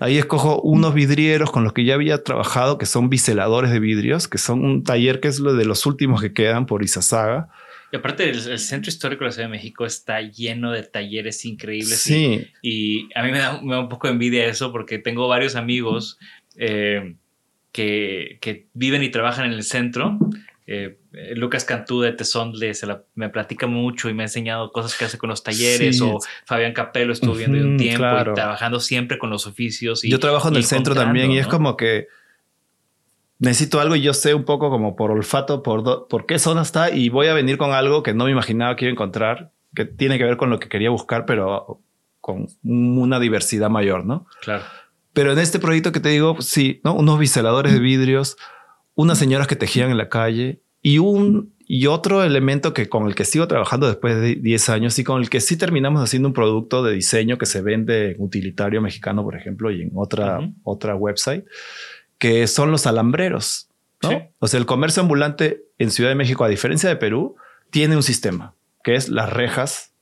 [0.00, 4.26] Ahí escojo unos vidrieros con los que ya había trabajado, que son biseladores de vidrios,
[4.26, 7.50] que son un taller que es lo de los últimos que quedan por Izazaga.
[7.92, 12.00] Y aparte, el, Centro Histórico de la Ciudad de México está lleno de talleres increíbles.
[12.00, 12.46] Sí.
[12.62, 16.18] Y, a mí me da, un poco de envidia eso porque tengo varios amigos
[16.56, 17.16] eh,
[17.72, 20.18] que, que, viven y trabajan en el centro.
[20.66, 20.98] Eh,
[21.34, 25.18] Lucas Cantú de Tesondle se me platica mucho y me ha enseñado cosas que hace
[25.18, 26.00] con los talleres.
[26.00, 30.04] O Fabián Capello estuvo viendo un tiempo y trabajando siempre con los oficios.
[30.04, 32.06] Y, Yo trabajo en el centro también y es como que
[33.40, 36.90] necesito algo y yo sé un poco como por olfato, por, por qué zona está
[36.90, 39.86] y voy a venir con algo que no me imaginaba que iba a encontrar, que
[39.86, 41.80] tiene que ver con lo que quería buscar, pero
[42.20, 44.26] con una diversidad mayor, ¿no?
[44.42, 44.62] Claro.
[45.14, 46.94] Pero en este proyecto que te digo, sí, ¿no?
[46.94, 48.36] Unos biseladores de vidrios,
[48.94, 53.14] unas señoras que tejían en la calle y un y otro elemento que con el
[53.14, 56.34] que sigo trabajando después de 10 años y con el que sí terminamos haciendo un
[56.34, 60.96] producto de diseño que se vende en utilitario mexicano, por ejemplo, y en otra, otra
[60.96, 61.44] website,
[62.20, 63.68] que son los alambreros.
[64.02, 64.10] ¿no?
[64.38, 67.34] O sea, el comercio ambulante en Ciudad de México, a diferencia de Perú,
[67.70, 68.54] tiene un sistema
[68.84, 69.92] que es las rejas,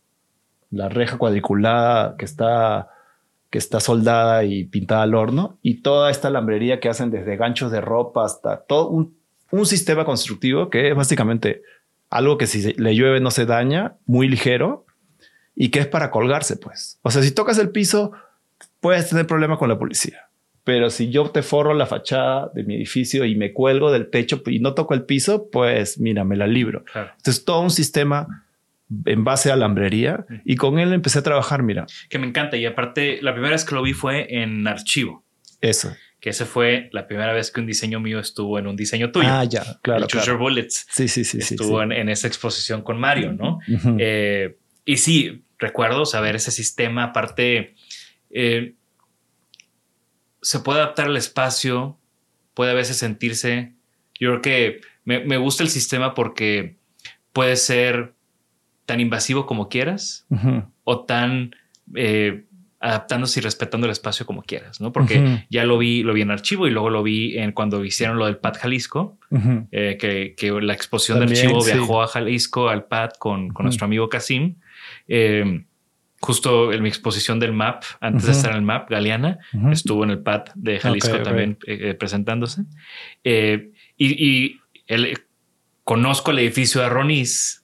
[0.71, 2.91] la reja cuadriculada que está,
[3.51, 7.73] que está soldada y pintada al horno y toda esta alambrería que hacen desde ganchos
[7.73, 9.17] de ropa hasta todo un,
[9.51, 11.63] un sistema constructivo que es básicamente
[12.11, 14.87] algo que si le llueve no se daña, muy ligero
[15.55, 16.99] y que es para colgarse, pues.
[17.03, 18.13] O sea, si tocas el piso,
[18.81, 20.28] puedes tener problemas con la policía.
[20.69, 24.43] Pero si yo te forro la fachada de mi edificio y me cuelgo del techo
[24.45, 26.85] y no toco el piso, pues mira, me la libro.
[26.95, 28.45] Entonces, todo un sistema
[29.07, 31.87] en base a la hambrería y con él empecé a trabajar, mira.
[32.11, 32.59] Que me encanta.
[32.59, 35.25] Y aparte, la primera vez que lo vi fue en archivo.
[35.63, 35.97] Eso.
[36.21, 39.31] Que ese fue la primera vez que un diseño mío estuvo en un diseño tuyo.
[39.31, 40.07] Ah, ya, claro.
[40.13, 40.87] El Bullets.
[40.91, 41.39] Sí, sí, sí.
[41.39, 43.59] Estuvo En, esa exposición con Mario, ¿no?
[43.99, 47.05] Eh, y sí, recuerdo saber ese sistema.
[47.05, 47.75] Aparte,
[48.29, 48.75] eh,
[50.43, 51.97] se puede adaptar al espacio,
[52.55, 53.73] puede a veces sentirse.
[54.19, 56.77] Yo creo que me, gusta el sistema porque
[57.33, 58.15] puede ser
[58.85, 60.27] tan invasivo como quieras
[60.85, 61.55] o tan
[61.95, 62.45] eh,
[62.81, 64.93] adaptándose y respetando el espacio como quieras, ¿no?
[64.93, 68.19] Porque ya lo vi, lo vi en archivo y luego lo vi en cuando hicieron
[68.19, 69.19] lo del PAD Jalisco,
[69.73, 74.57] eh, que, la exposición de archivo viajó a Jalisco al PAD con, nuestro amigo Casim.
[75.09, 75.65] Eh,
[76.21, 79.39] justo en mi exposición del MAP, antes de estar en el MAP, Galeana,
[79.71, 82.63] estuvo en el PAD de Jalisco también eh, presentándose.
[83.25, 84.61] Eh, y,
[85.85, 87.63] conozco el edificio de Aronis,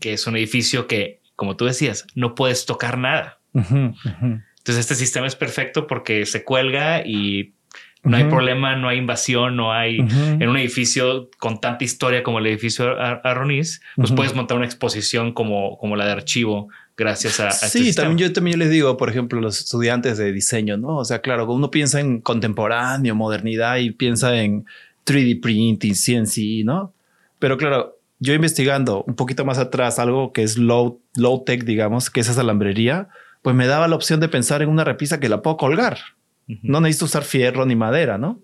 [0.00, 3.40] que es un edificio que, como tú decías, no puedes tocar nada.
[3.54, 7.54] Entonces este sistema es perfecto porque se cuelga y
[8.04, 12.40] no hay problema, no hay invasión, no hay en un edificio con tanta historia como
[12.40, 17.50] el edificio Aronis, pues puedes montar una exposición como, como la de archivo gracias a,
[17.50, 21.20] sí también yo también les digo por ejemplo los estudiantes de diseño no o sea
[21.20, 24.66] claro uno piensa en contemporáneo modernidad y piensa en
[25.06, 26.92] 3D printing CNC no
[27.38, 32.10] pero claro yo investigando un poquito más atrás algo que es low low tech digamos
[32.10, 33.08] que es esa alambrería
[33.40, 35.98] pues me daba la opción de pensar en una repisa que la puedo colgar.
[36.62, 38.38] No necesito usar fierro ni madera no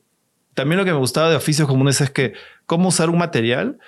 [0.58, 2.32] también lo que me gustaba de oficios comunes es que
[2.66, 3.78] cómo usar un material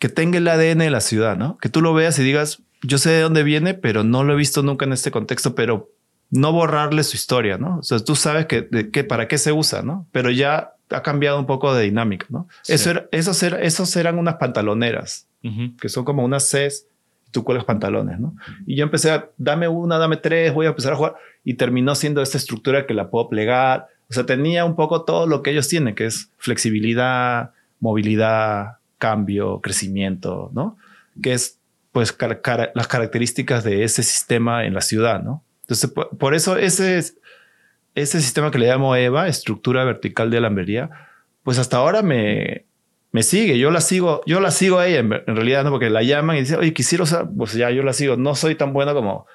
[0.00, 1.58] que tenga el ADN de la ciudad, ¿no?
[1.58, 4.36] Que tú lo veas y digas, yo sé de dónde viene, pero no lo he
[4.36, 5.90] visto nunca en este contexto, pero
[6.30, 7.78] no borrarle su historia, ¿no?
[7.78, 10.06] O sea, tú sabes que, para qué se usa, ¿no?
[10.12, 12.48] Pero ya ha cambiado un poco de dinámica, ¿no?
[12.66, 15.26] Eso esos, esos eran unas pantaloneras,
[15.80, 16.86] que son como unas Cs,
[17.30, 18.34] tú cuelgas pantalones, ¿no?
[18.66, 21.14] Y yo empecé a, dame una, dame tres, voy a empezar a jugar,
[21.44, 25.26] y terminó siendo esta estructura que la puedo plegar, o sea, tenía un poco todo
[25.26, 30.76] lo que ellos tienen, que es flexibilidad, movilidad, cambio, crecimiento, ¿no?
[31.22, 31.57] Que es
[31.98, 32.16] pues
[32.74, 35.42] las características de ese sistema en la ciudad, ¿no?
[35.62, 37.02] Entonces, por, eso ese
[37.96, 40.90] ese sistema que le llamo EVA, estructura vertical de alambrería,
[41.42, 42.66] pues hasta ahora me,
[43.10, 43.58] me sigue.
[43.58, 45.70] Yo la sigo, yo la sigo a ella en, realidad, ¿no?
[45.70, 48.16] Porque la llaman y dicen, oye, quisiera usar, pues ya yo la sigo.
[48.16, 49.26] No soy tan bueno como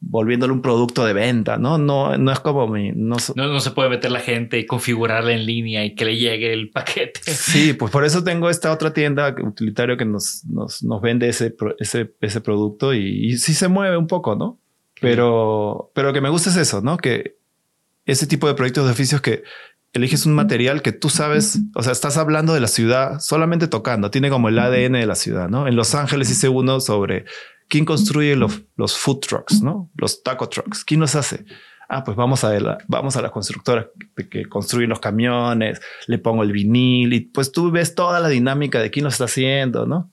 [0.00, 1.76] volviéndole un producto de venta, ¿no?
[1.76, 2.92] No, no es como mi...
[2.92, 6.52] No, no, se puede meter la gente y configurarla en línea y que le llegue
[6.52, 7.20] el paquete.
[7.24, 11.54] Sí, pues por eso tengo esta otra tienda utilitario que nos, nos, nos vende ese,
[11.78, 14.60] ese, ese producto y, y, sí se mueve un poco, ¿no?
[15.00, 16.96] Pero, pero lo que me gusta es eso, ¿no?
[16.96, 17.36] Que
[18.04, 19.42] ese tipo de proyectos de oficios que
[19.92, 24.10] eliges un material que tú sabes, o sea, estás hablando de la ciudad solamente tocando,
[24.10, 25.66] tiene como el ADN de la ciudad, ¿no?
[25.66, 27.24] En Los Ángeles hice uno sobre
[27.68, 29.90] quién construye los, los food trucks, ¿no?
[29.96, 31.44] Los taco trucks, ¿quién los hace?
[31.88, 33.86] Ah, pues vamos a la, vamos a las constructoras
[34.30, 38.80] que construyen los camiones, le pongo el vinil y pues tú ves toda la dinámica
[38.80, 40.10] de quién lo está haciendo, ¿no?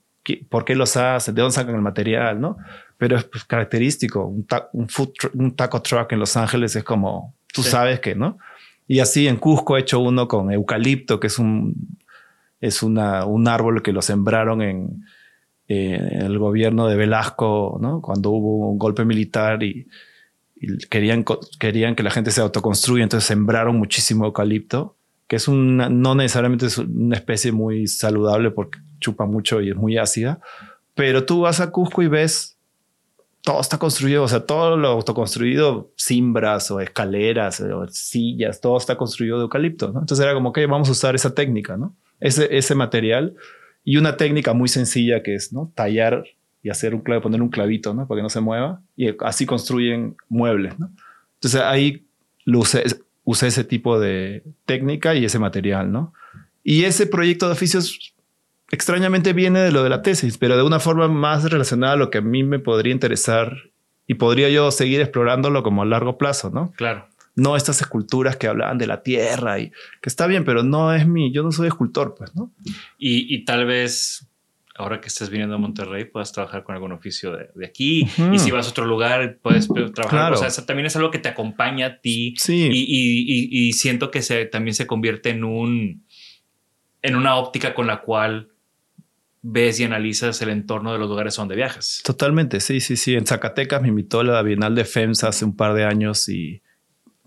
[0.49, 1.33] ¿Por qué los hace?
[1.33, 2.39] ¿De dónde sacan el material?
[2.39, 2.57] ¿no?
[2.97, 4.25] Pero es pues, característico.
[4.25, 8.39] Un, un, food un taco truck en Los Ángeles es como, tú sabes que, ¿no?
[8.87, 11.99] Y así en Cusco he hecho uno con eucalipto, que es un,
[12.59, 15.05] es una, un árbol que lo sembraron en,
[15.67, 18.01] el gobierno de Velasco, ¿no?
[18.01, 19.87] Cuando hubo un golpe militar y,
[20.89, 21.25] querían,
[21.59, 24.95] querían que la gente se autoconstruya, entonces sembraron muchísimo eucalipto,
[25.27, 29.75] que es una, no necesariamente es una especie muy saludable porque chupa mucho y es
[29.75, 30.39] muy ácida,
[30.93, 32.55] pero tú vas a Cusco y ves
[33.45, 38.97] todo está construido, o sea, todo lo autoconstruido, cimbras o escaleras o sillas, todo está
[38.97, 39.99] construido de eucalipto, ¿no?
[39.99, 41.77] Entonces era como que vamos a usar esa técnica.
[42.19, 43.35] Ese, ese material
[43.85, 45.71] y una técnica muy sencilla que es, ¿no?
[45.75, 46.25] Tallar
[46.63, 48.07] y hacer un clavo, poner un clavito, ¿no?
[48.07, 50.89] Para que no se mueva y así construyen muebles, ¿no?
[51.35, 52.07] Entonces ahí
[52.43, 52.83] lo usé,
[53.23, 56.13] usé ese tipo de técnica y ese material, ¿no?
[56.63, 58.15] Y ese proyecto de oficios
[58.71, 62.09] extrañamente viene de lo de la tesis, pero de una forma más relacionada a lo
[62.09, 63.55] que a mí me podría interesar
[64.07, 66.71] y podría yo seguir explorándolo como a largo plazo, ¿no?
[66.75, 67.07] Claro.
[67.35, 71.07] No estas esculturas que hablaban de la tierra y que está bien, pero no es
[71.07, 72.51] mi, yo no soy escultor, pues, ¿no?
[72.97, 74.27] Y, tal vez
[74.77, 78.51] ahora que estés viniendo a Monterrey puedas trabajar con algún oficio de, aquí y si
[78.51, 80.09] vas a otro lugar puedes trabajar.
[80.09, 80.35] Claro.
[80.35, 82.69] O sea, también es algo que te acompaña a ti sí.
[82.71, 86.05] y, y, siento que se, también se convierte en un
[87.01, 88.49] en una óptica con la cual
[89.47, 92.01] ves y analizas el entorno de los lugares donde viajas.
[92.03, 93.13] Totalmente, sí, sí, sí.
[93.13, 96.63] En Zacatecas me invitó a la Bienal de FEMSA hace un par de años y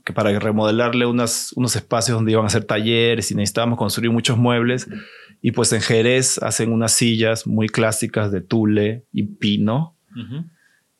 [0.08, 4.88] que para remodelarle unos espacios donde iban a hacer talleres y necesitábamos construir muchos muebles.
[5.42, 9.96] Y pues en Jerez hacen unas sillas muy clásicas de tule y pino.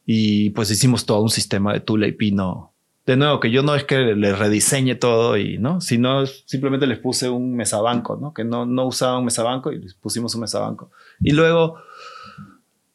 [0.05, 2.75] Y pues hicimos todo un sistema de tule y pino
[3.07, 6.99] de nuevo, que yo no es que le rediseñe todo y no, sino simplemente les
[6.99, 8.35] puse un mesabanco, ¿no?
[8.35, 10.90] Que no, no usaba un mesabanco y les pusimos un mesabanco.
[11.23, 11.77] Y luego,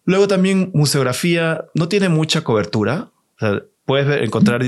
[0.06, 3.10] luego también museografía no tiene mucha cobertura.
[3.38, 4.62] O sea, puedes encontrar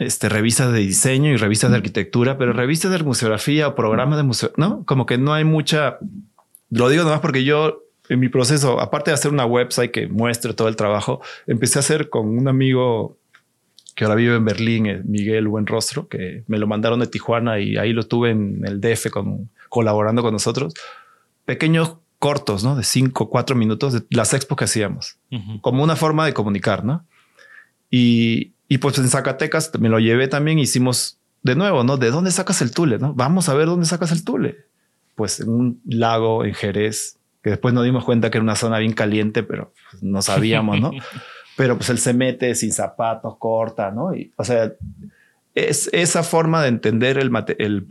[0.00, 4.22] este, revistas de diseño y revistas de arquitectura, pero revistas de museografía o programas de
[4.22, 4.82] museo, ¿no?
[4.86, 5.98] Como que no hay mucha.
[6.70, 10.54] Lo digo nomás porque yo en mi proceso, aparte de hacer una website que muestre
[10.54, 13.18] todo el trabajo, empecé a hacer con un amigo
[13.94, 17.76] que ahora vive en Berlín, eh, Miguel Buenrostro, que me lo mandaron de Tijuana y
[17.76, 20.72] ahí lo tuve en el DF con, colaborando con nosotros.
[21.44, 22.74] Pequeños cortos, ¿no?
[22.74, 25.18] De cinco, cuatro minutos de las expos que hacíamos,
[25.60, 27.04] como una forma de comunicar, ¿no?
[27.90, 31.96] Y, y pues en Zacatecas me lo llevé también, hicimos de nuevo, ¿no?
[31.96, 32.98] ¿De dónde sacas el tule?
[32.98, 33.12] ¿no?
[33.14, 34.58] Vamos a ver dónde sacas el tule.
[35.16, 38.78] Pues en un lago en Jerez, que después nos dimos cuenta que era una zona
[38.78, 40.92] bien caliente, pero pues, no sabíamos, ¿no?
[41.56, 44.14] pero pues él se mete sin zapatos, corta, ¿no?
[44.14, 44.72] Y, o sea,
[45.56, 47.86] es esa forma de entender el, el,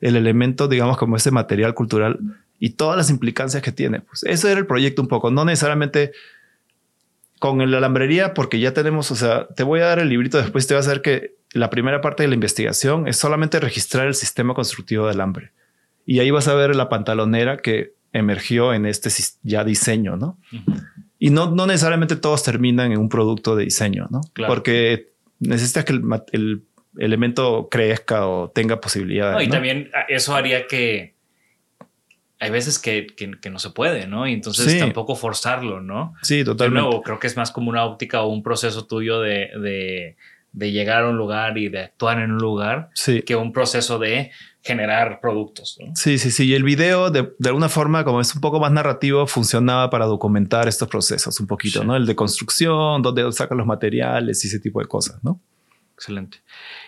[0.00, 2.18] el, elemento, digamos, como ese material cultural
[2.58, 4.00] y todas las implicancias que tiene.
[4.00, 6.12] Pues ese era el proyecto un poco, no necesariamente
[7.50, 10.66] con la alambrería, porque ya tenemos, o sea, te voy a dar el librito después,
[10.66, 14.14] te va a hacer que la primera parte de la investigación es solamente registrar el
[14.14, 15.52] sistema constructivo de alambre.
[16.04, 19.10] Y ahí vas a ver la pantalonera que emergió en este
[19.42, 20.38] ya diseño, ¿no?
[21.18, 24.20] Y no, no necesariamente todos terminan en un producto de diseño, ¿no?
[24.46, 25.92] Porque necesitas que
[26.32, 26.62] el,
[26.98, 29.46] elemento crezca o tenga posibilidades.
[29.46, 31.15] y también ah, eso haría que
[32.38, 34.26] hay veces que, que, no se puede, ¿no?
[34.26, 36.14] Y entonces tampoco forzarlo, ¿no?
[36.22, 36.82] Sí, totalmente.
[36.82, 40.16] De nuevo, creo que es más como una óptica o un proceso tuyo de, de,
[40.56, 42.88] de llegar a un lugar y de actuar en un lugar
[43.26, 44.30] que un proceso de
[44.62, 45.78] generar productos.
[45.94, 46.46] Sí, sí, sí.
[46.46, 50.66] Y el video, de, alguna forma, como es un poco más narrativo, funcionaba para documentar
[50.66, 51.94] estos procesos un poquito, ¿no?
[51.94, 55.42] El de construcción, donde sacan los materiales y ese tipo de cosas, ¿no?
[55.94, 56.38] Excelente.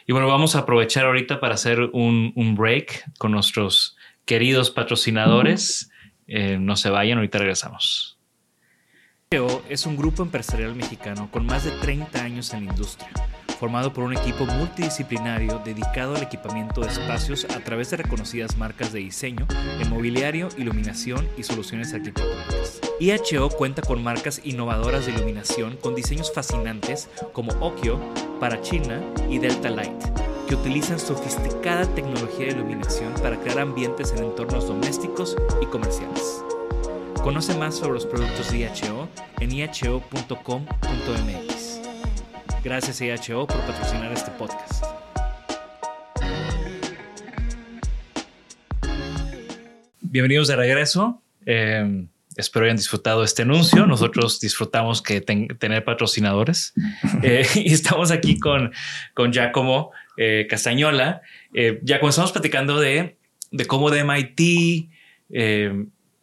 [0.06, 3.97] Y bueno, vamos a aprovechar ahorita para hacer un, break con nuestros
[4.28, 5.90] queridos patrocinadores.
[6.26, 8.18] Eh, no se vayan, ahorita regresamos.
[9.68, 13.10] Es un grupo empresarial mexicano con más de 30 años en la industria
[13.58, 18.92] formado por un equipo multidisciplinario dedicado al equipamiento de espacios a través de reconocidas marcas
[18.92, 19.48] de diseño,
[19.80, 22.80] en mobiliario, iluminación y soluciones arquitectónicas.
[23.00, 27.98] IHO cuenta con marcas innovadoras de iluminación con diseños fascinantes como Okio,
[28.38, 30.04] Parachina y Delta Light,
[30.48, 36.42] que utilizan sofisticada tecnología de iluminación para crear ambientes en entornos domésticos y comerciales.
[37.22, 40.00] Conoce más sobre los productos de IHO en iho.com.mx.
[42.64, 44.84] Gracias IHO por patrocinar este podcast.
[50.00, 51.20] Bienvenidos de regreso.
[51.44, 53.86] Eh, espero hayan disfrutado este anuncio.
[53.86, 56.72] Nosotros disfrutamos que tener patrocinadores.
[57.22, 58.72] Eh, y estamos aquí con,
[59.12, 61.22] con Giacomo eh, Castañola.
[61.82, 63.16] ya comenzamos platicando de,
[63.50, 64.90] de cómo de MIT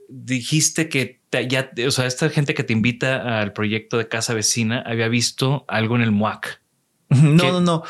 [0.08, 4.82] dijiste que ya, o sea, esta gente que te invita al proyecto de casa vecina
[4.86, 6.62] había visto algo en el MUAC.
[7.10, 7.84] No, no, no.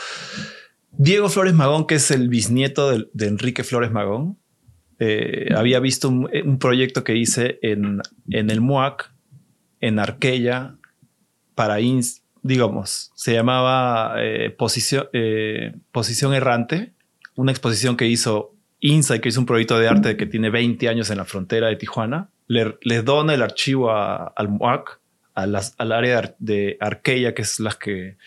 [0.92, 4.38] Diego Flores Magón, que es el bisnieto de, Enrique Flores Magón,
[5.00, 9.12] eh, había visto un, proyecto que hice en, en el MUAC,
[9.82, 10.76] en Arquella,
[11.54, 11.80] para,
[12.46, 16.94] digamos, se llamaba eh, posición, eh, posición Errante,
[17.34, 21.10] una exposición que hizo Insight, que es un proyecto de arte que tiene 20 años
[21.10, 25.02] en la frontera de Tijuana, le, dona el archivo al MUAC,
[25.34, 28.18] a las, al área de Arqueya, que es las que,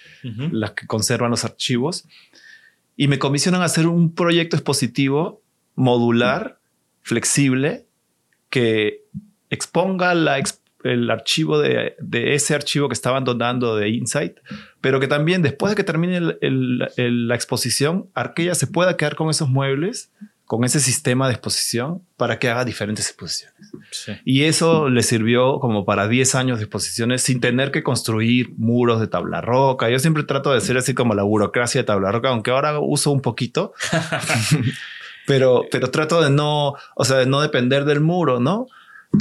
[0.51, 2.09] las que conservan los archivos,
[2.97, 5.43] y me comisionan hacer un proyecto expositivo
[5.77, 6.59] modular,
[7.03, 7.87] flexible,
[8.51, 9.05] que
[9.49, 10.43] exponga la,
[10.85, 14.37] el archivo de, de, ese archivo que estaban donando de Insight,
[14.81, 19.49] pero que también después de que termine la exposición, Arqueya se pueda quedar con esos
[19.49, 20.11] muebles
[20.49, 23.71] con ese sistema de exposición para que haga diferentes exposiciones.
[24.25, 28.99] Y eso le sirvió como para 10 años de exposiciones sin tener que construir muros
[28.99, 29.91] de tabla roca.
[29.91, 33.11] Yo siempre trato de decir así como la burocracia de tabla roca, aunque ahora uso
[33.11, 33.75] un poquito,
[35.27, 38.69] pero, pero trato de no, o sea, de no depender del muro, ¿no?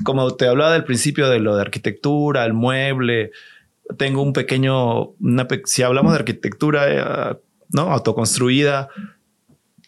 [0.04, 3.32] Como te hablaba del principio de lo de arquitectura, el mueble,
[3.98, 5.14] tengo un pequeño,
[5.66, 7.38] si hablamos de arquitectura, eh,
[7.70, 7.82] ¿no?
[7.94, 8.90] Autoconstruida,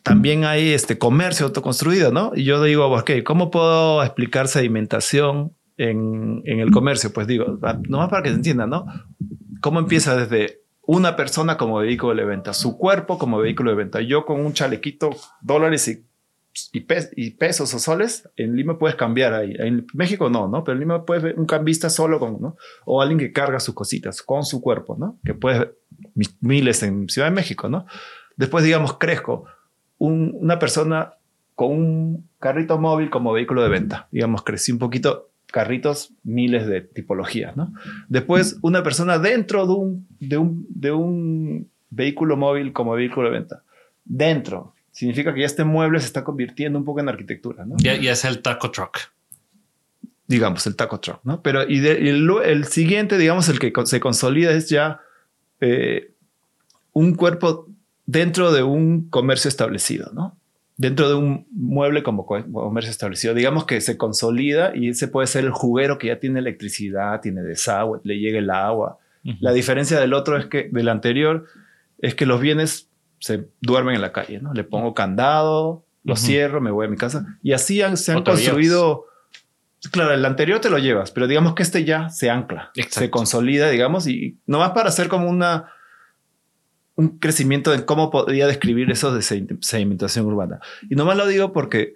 [0.04, 2.32] también hay este comercio autoconstruido, ¿no?
[2.34, 7.12] Y yo digo, ok, ¿cómo puedo explicar sedimentación en, en el comercio?
[7.12, 8.86] Pues digo, ah, nomás para que se entienda, ¿no?
[9.62, 14.02] ¿Cómo empieza desde una persona como vehículo de venta, su cuerpo como vehículo de venta,
[14.02, 16.09] yo con un chalequito, dólares y,
[16.72, 19.54] y, pesos o soles, en Lima puedes cambiar ahí.
[19.58, 20.64] En México no, ¿no?
[20.64, 22.58] Pero en Lima puedes ver un cambista solo con, ¿no?
[22.86, 25.18] O alguien que carga sus cositas con su cuerpo, ¿no?
[25.24, 25.68] Que puedes
[26.42, 27.86] miles en Ciudad de México, ¿no?
[28.36, 29.46] Después, digamos, crezco
[29.98, 31.14] una persona
[31.56, 34.08] con un carrito móvil como vehículo de venta.
[34.12, 37.74] Digamos, crecí un poquito, carritos, miles de tipologías, ¿no?
[38.08, 43.40] Después, una persona dentro de un, de un, de un vehículo móvil como vehículo de
[43.40, 43.64] venta.
[44.06, 44.74] Dentro.
[45.00, 47.78] Significa que ya este mueble se está convirtiendo un poco en arquitectura, ¿no?
[47.78, 48.98] Ya, es el taco truck.
[50.28, 51.42] Digamos, el taco truck, ¿no?
[51.42, 55.00] Pero y, el, siguiente, digamos, el que se consolida es ya
[55.62, 56.12] eh,
[56.92, 57.70] un cuerpo
[58.08, 60.38] dentro de un comercio establecido, ¿no?
[60.76, 65.46] Dentro de un mueble como comercio establecido, digamos que se consolida y ese puede ser
[65.46, 68.98] el juguero que ya tiene electricidad, tiene desagüe, le llega el agua.
[69.40, 71.46] La diferencia del otro es que del anterior
[72.00, 72.89] es que los bienes
[73.20, 74.54] se duermen en la calle, ¿no?
[74.54, 79.06] Le pongo candado, lo cierro, me voy a mi casa y así se han construido.
[79.92, 83.70] Claro, el anterior te lo llevas, pero digamos que este ya se ancla, se consolida,
[83.70, 85.72] digamos, y nomás para hacer como una
[87.00, 90.60] un crecimiento en cómo podría describir eso de sedimentación urbana.
[90.90, 91.94] Y nomás lo digo porque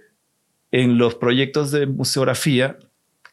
[0.71, 2.77] en los proyectos de museografía,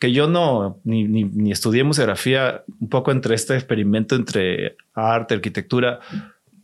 [0.01, 6.01] que yo no, ni, ni, estudié museografía, un poco entre este experimento entre arte, arquitectura,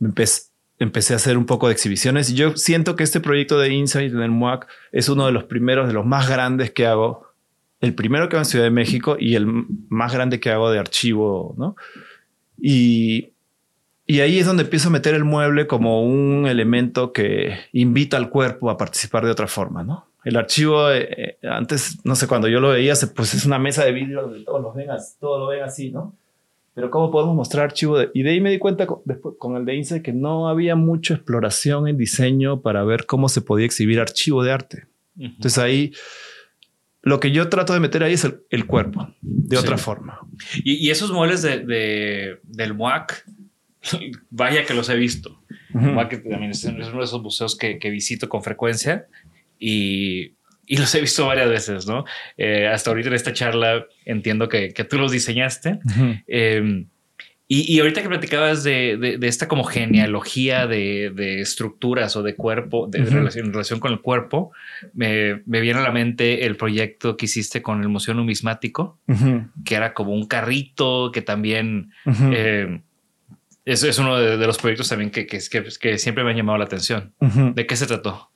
[0.00, 4.12] empecé, a hacer un poco de exhibiciones y yo siento que este proyecto de Insight
[4.12, 7.26] en el MUAC es uno de los primeros, de los más grandes que hago,
[7.80, 9.46] el primero que hago en Ciudad de México y el
[9.88, 11.76] más grande que hago de archivo, ¿no?
[12.58, 13.32] Y
[14.06, 18.30] y ahí es donde empiezo a meter el mueble como un elemento que invita al
[18.30, 20.06] cuerpo a participar de otra forma, ¿no?
[20.24, 23.84] El archivo, eh, eh, antes, no sé, cuando yo lo veía, pues es una mesa
[23.84, 26.14] de vidrio donde todos, los ven, todo lo ven así, ¿no?
[26.76, 27.96] Pero ¿cómo podemos mostrar archivo?
[27.96, 30.46] De, y de ahí me di cuenta con, después, con el de INSE que no
[30.46, 34.86] había mucha exploración en diseño para ver cómo se podía exhibir archivo de arte.
[35.18, 35.92] Entonces ahí
[37.00, 40.20] lo que yo trato de meter ahí es el, cuerpo, de otra forma.
[40.64, 43.24] Y, esos muebles de, del MUAC,
[44.28, 45.40] vaya que los he visto.
[45.72, 49.06] también es uno de esos museos que, visito con frecuencia
[49.58, 50.32] y,
[50.74, 52.04] los he visto varias veces, ¿no?
[52.36, 55.78] Eh, hasta ahorita en esta charla entiendo que, tú los diseñaste.
[56.26, 56.88] Em,
[57.48, 62.24] Y, y ahorita que platicabas de, de, de esta como genealogía de, de, estructuras o
[62.24, 63.10] de cuerpo, de, Ujú.
[63.10, 64.50] relación, en relación con el cuerpo,
[64.94, 69.44] me, me viene a la mente el proyecto que hiciste con el Museo Numismático, Ujú,
[69.64, 71.92] que era como un carrito que también
[72.32, 72.80] eh,
[73.64, 76.58] es, es uno de, los proyectos también que, que, que, que siempre me han llamado
[76.58, 77.14] la atención.
[77.54, 78.32] ¿De qué se trató?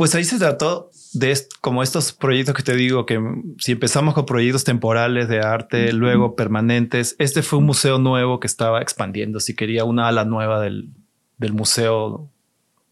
[0.00, 3.20] Pues ahí se trató de est- como estos proyectos que te digo, que
[3.58, 8.46] si empezamos con proyectos temporales de arte, luego permanentes, este fue un museo nuevo que
[8.46, 10.88] estaba expandiendo, si quería una ala nueva del,
[11.36, 12.30] del museo,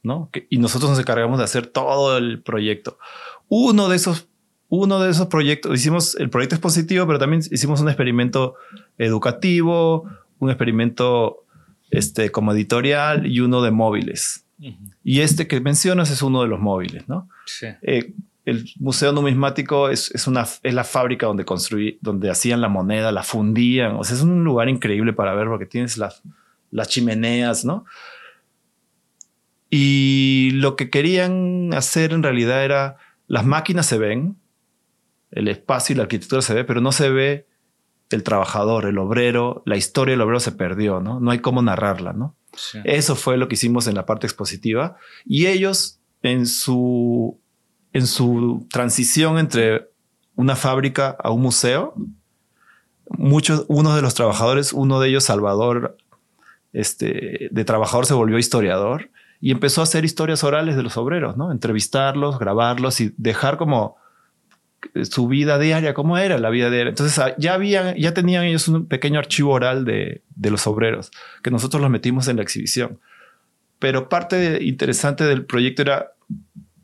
[0.02, 0.28] ¿no?
[0.30, 2.98] Que- y nosotros nos encargamos de hacer todo el proyecto.
[3.48, 4.28] Uno de esos,
[4.68, 8.56] uno de esos proyectos, hicimos el proyecto expositivo, pero también hicimos un experimento
[8.98, 10.04] educativo,
[10.40, 11.44] un experimento
[11.90, 14.44] este, como editorial y uno de móviles.
[15.04, 17.28] Y este que mencionas es uno de los móviles, ¿no?
[17.46, 17.66] Sí.
[17.82, 18.12] Eh,
[18.44, 23.12] el Museo Numismático es, es, una, es la fábrica donde construí, donde hacían la moneda,
[23.12, 23.96] la fundían.
[23.96, 26.22] O sea, es un lugar increíble para ver porque tienes las,
[26.70, 27.84] las chimeneas, ¿no?
[29.70, 32.96] Y lo que querían hacer en realidad era,
[33.26, 34.36] las máquinas se ven,
[35.30, 37.47] el espacio y la arquitectura se ve, pero no se ve
[38.16, 41.20] el trabajador, el obrero, la historia del obrero se perdió, ¿no?
[41.20, 42.34] No hay cómo narrarla, ¿no?
[42.56, 42.78] Sí.
[42.84, 44.96] Eso fue lo que hicimos en la parte expositiva.
[45.24, 47.38] Y ellos, en su,
[47.92, 49.90] en su transición entre
[50.34, 51.94] una fábrica a un museo,
[53.10, 55.96] muchos, uno de los trabajadores, uno de ellos, Salvador,
[56.72, 61.36] este, de trabajador se volvió historiador y empezó a hacer historias orales de los obreros,
[61.36, 61.52] ¿no?
[61.52, 63.96] Entrevistarlos, grabarlos y dejar como
[65.02, 66.90] su vida diaria, cómo era la vida diaria.
[66.90, 71.10] Entonces ah, ya habían, ya tenían ellos un pequeño archivo oral de, de los obreros
[71.42, 73.00] que nosotros los metimos en la exhibición.
[73.78, 76.12] Pero parte interesante del proyecto era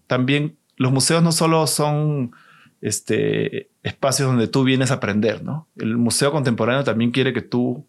[0.07, 2.33] también los museos no solo son
[2.81, 5.69] este, espacios donde tú vienes a aprender, ¿no?
[5.77, 7.87] El museo contemporáneo también quiere que tú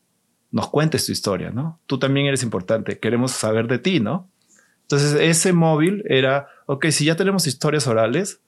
[0.51, 1.79] nos cuentes tu historia, ¿no?
[1.85, 4.29] Tú también eres importante, queremos saber de ti, ¿no?
[4.83, 8.39] Entonces ese móvil era, ok, si ya tenemos historias orales,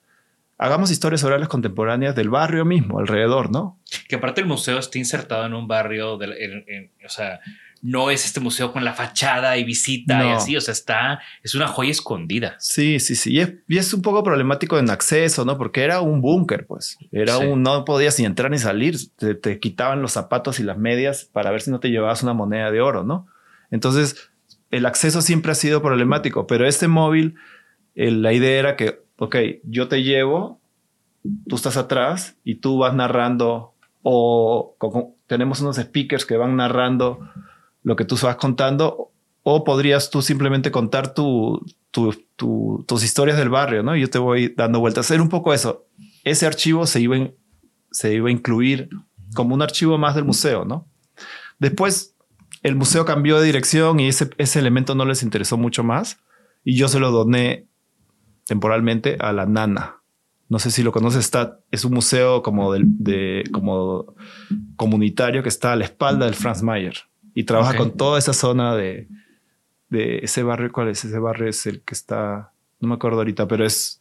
[0.58, 3.80] hagamos historias orales contemporáneas del barrio mismo, alrededor, ¿no?
[4.08, 7.40] Que aparte el museo está insertado en un barrio, del- en- en- o sea,
[7.84, 11.54] no es este museo con la fachada y visita y así, o sea, está, es
[11.54, 12.56] una joya escondida.
[12.58, 13.34] Sí, sí, sí.
[13.34, 15.60] Y es, y es un poco problemático en acceso, ¿no?
[15.60, 16.98] Porque era un búnker, pues.
[17.12, 17.46] Era Sí.
[17.46, 18.96] un, no podías ni entrar ni salir.
[19.16, 22.34] Te, te quitaban los zapatos y las medias para ver si no te llevabas una
[22.34, 23.28] moneda de oro, ¿no?
[23.70, 24.32] Entonces,
[24.72, 27.36] el acceso siempre ha sido problemático, pero este móvil,
[27.94, 30.60] la idea era que, ok, yo te llevo,
[31.48, 34.76] tú estás atrás y tú vas narrando o
[35.28, 37.20] tenemos unos speakers que van narrando
[37.84, 39.12] lo que tú vas contando
[39.44, 43.96] o podrías tú simplemente contar tu, tu- tu- tus historias del barrio, ¿no?
[43.96, 45.06] Yo te voy dando vueltas.
[45.06, 45.86] Hacer un poco eso.
[46.24, 47.18] Ese archivo se iba,
[47.92, 48.90] se iba a incluir
[49.34, 50.86] como un archivo más del museo, ¿no?
[51.60, 52.16] Después
[52.64, 56.20] el museo cambió de dirección y ese, ese elemento no les interesó mucho más
[56.64, 57.66] y yo se lo doné
[58.48, 59.98] temporalmente a la Nana.
[60.50, 64.16] No sé si lo conoces, está, es un museo como, del, de, como
[64.78, 66.96] comunitario que está a la espalda del Franz Mayer
[67.34, 69.10] y trabaja con toda esa zona de,
[69.90, 70.72] de ese barrio.
[70.72, 71.04] ¿Cuál es?
[71.04, 74.00] Ese barrio es el que está, no me acuerdo ahorita, pero es,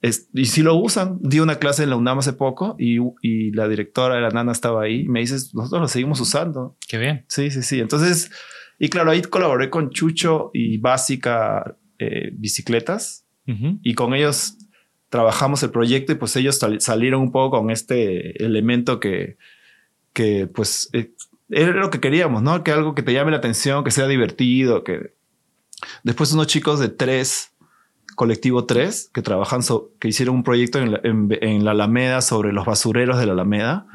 [0.00, 1.18] es y si lo usan.
[1.20, 4.52] Di una clase en la UNAM hace poco y, y la directora de la Nana
[4.52, 6.76] estaba ahí y me dices, nosotros lo seguimos usando.
[6.88, 7.24] Qué bien.
[7.26, 7.80] Sí, sí, sí.
[7.80, 8.30] Entonces,
[8.78, 13.78] y claro, ahí colaboré con Chucho y Básica eh, Bicicletas Ujú.
[13.82, 14.56] y con ellos
[15.10, 19.36] trabajamos el proyecto y pues ellos sal- salieron un poco con este elemento que,
[20.12, 21.12] que pues eh,
[21.50, 22.64] era lo que queríamos, ¿no?
[22.64, 25.12] Que algo que te llame la atención, que sea divertido, que
[26.02, 27.52] después unos chicos de tres,
[28.16, 32.22] colectivo 3, que trabajan, so- que hicieron un proyecto en la, en- en la Alameda
[32.22, 33.86] sobre los basureros de la Alameda,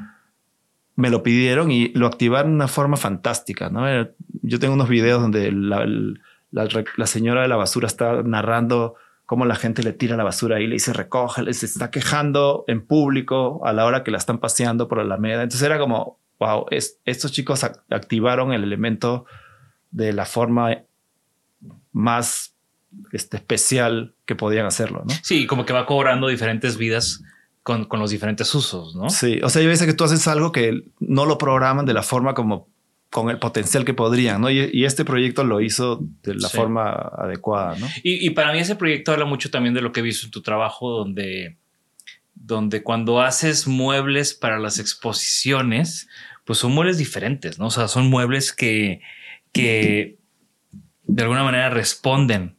[0.95, 3.85] me lo pidieron y lo activaron de una forma fantástica, ¿no?
[4.41, 5.85] Yo tengo unos videos donde la,
[6.51, 8.95] la- la señora de la basura está narrando
[9.29, 12.83] cómo la gente le tira la basura y le dice recoge, se está quejando en
[12.83, 15.43] público a la hora que la están paseando por la Alameda.
[15.43, 19.25] Entonces era como, wow, es- estos chicos ac- activaron el elemento
[19.91, 20.79] de la forma
[21.91, 22.55] más
[23.11, 25.13] este, especial que podían hacerlo, ¿no?
[25.21, 27.21] Sí, como que va cobrando diferentes vidas
[27.61, 29.11] con, con los diferentes usos, ¿no?
[29.11, 32.01] Sí, o sea, hay veces que tú haces algo que no lo programan de la
[32.01, 32.67] forma como
[33.09, 34.49] con el potencial que podrían, ¿no?
[34.51, 36.57] Y, y este proyecto lo hizo de la Sí.
[36.57, 37.87] forma adecuada, ¿no?
[38.03, 40.31] Y, y para mí ese proyecto habla mucho también de lo que he visto en
[40.31, 41.57] tu trabajo, donde,
[42.35, 46.07] donde cuando haces muebles para las exposiciones,
[46.45, 47.67] pues son muebles diferentes, ¿no?
[47.67, 49.01] O sea, son muebles que,
[49.51, 50.17] que
[51.03, 52.55] de alguna manera responden.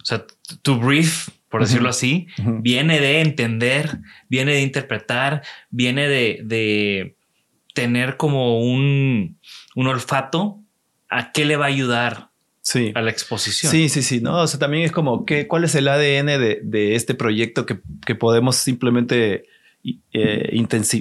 [0.00, 0.24] O sea,
[0.62, 3.98] tu brief, por decirlo así, viene de entender,
[4.28, 7.16] viene de interpretar, viene de, de
[7.74, 9.38] tener como un,
[9.76, 10.58] un olfato
[11.08, 12.30] a qué le va a ayudar
[12.62, 12.90] sí.
[12.96, 13.70] a la exposición.
[13.70, 14.40] Sí, sí, sí, ¿no?
[14.40, 17.80] O sea, también es como, ¿qué, ¿cuál es el ADN de, de este proyecto que,
[18.04, 19.44] que podemos simplemente
[20.12, 20.50] eh,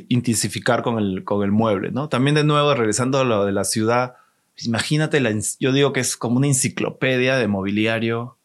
[0.09, 2.09] intensificar con el, con el mueble, ¿no?
[2.09, 4.15] También de nuevo, regresando a lo de la ciudad,
[4.57, 8.38] imagínate, la, yo digo que es como una enciclopedia de mobiliario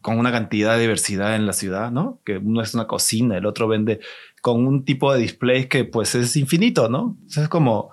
[0.00, 2.20] con una cantidad de diversidad en la ciudad, ¿no?
[2.24, 4.00] Que uno es una cocina, el otro vende
[4.40, 7.18] con un tipo de display que pues es infinito, ¿no?
[7.28, 7.90] es como...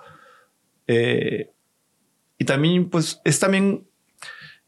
[0.86, 1.50] Eh,
[2.38, 3.86] y también, pues, es también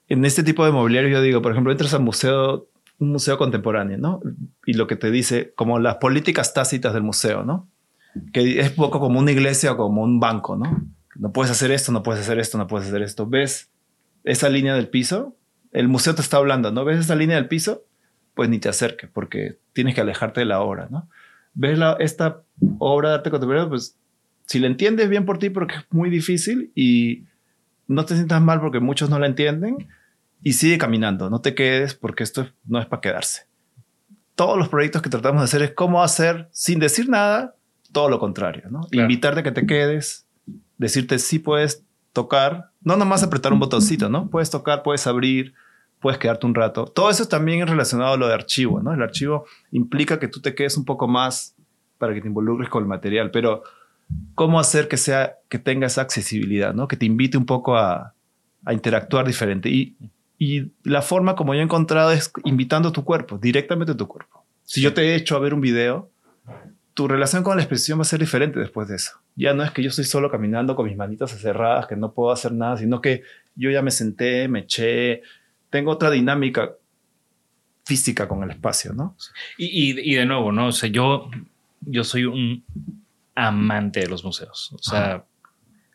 [0.08, 3.96] en este tipo de mobiliario, yo digo, por ejemplo, entras al museo, un museo contemporáneo,
[3.96, 4.20] ¿no?
[4.66, 7.68] Y lo que te dice, como las políticas tácitas del museo, ¿no?
[8.32, 10.86] Que es poco como una iglesia o como un banco, ¿no?
[11.14, 13.26] No puedes hacer esto, no puedes hacer esto, no puedes hacer esto.
[13.26, 13.70] ¿Ves
[14.24, 15.36] esa línea del piso?
[15.72, 16.84] El museo te está hablando, ¿no?
[16.84, 17.84] ¿Ves esa línea del piso?
[18.34, 21.08] Pues ni te acerques porque tienes que alejarte de la obra, ¿no?
[21.54, 22.42] ¿Ves la, esta
[22.78, 23.70] obra de arte contemporáneo?
[23.70, 23.96] Pues
[24.46, 27.24] si la entiendes bien por ti porque es muy difícil y
[27.86, 29.88] no te sientas mal porque muchos no la entienden
[30.42, 33.46] y sigue caminando, no te quedes porque esto no es para quedarse.
[34.34, 37.54] Todos los proyectos que tratamos de hacer es cómo hacer sin decir nada
[37.92, 38.80] todo lo contrario, ¿no?
[38.90, 40.26] Invitarte a que te quedes,
[40.78, 44.28] decirte si puedes tocar, no nomás apretar un botoncito, ¿no?
[44.30, 45.54] Puedes tocar, puedes abrir,
[46.00, 46.86] puedes quedarte un rato.
[46.86, 48.92] Todo eso también es relacionado a lo de archivo, ¿no?
[48.92, 51.54] El archivo implica que tú te quedes un poco más
[51.98, 53.62] para que te involucres con el material, pero
[54.34, 56.88] cómo hacer que sea que tenga esa accesibilidad, ¿no?
[56.88, 58.14] Que te invite un poco a,
[58.64, 59.96] a interactuar diferente y
[60.44, 64.08] y la forma como yo he encontrado es invitando a tu cuerpo, directamente a tu
[64.08, 64.44] cuerpo.
[64.64, 66.10] Si yo te he hecho a ver un video,
[66.94, 69.20] tu relación con la exposición va a ser diferente después de eso.
[69.36, 72.32] Ya no es que yo estoy solo caminando con mis manitas cerradas, que no puedo
[72.32, 73.22] hacer nada, sino que
[73.54, 75.22] yo ya me senté, me eché,
[75.70, 76.72] tengo otra dinámica
[77.84, 79.16] física con el espacio, ¿no?
[79.56, 80.66] Y, y, de nuevo, ¿no?
[80.66, 81.30] O sea, yo,
[81.82, 82.64] yo soy un
[83.34, 84.72] amante de los museos.
[84.72, 85.24] O sea,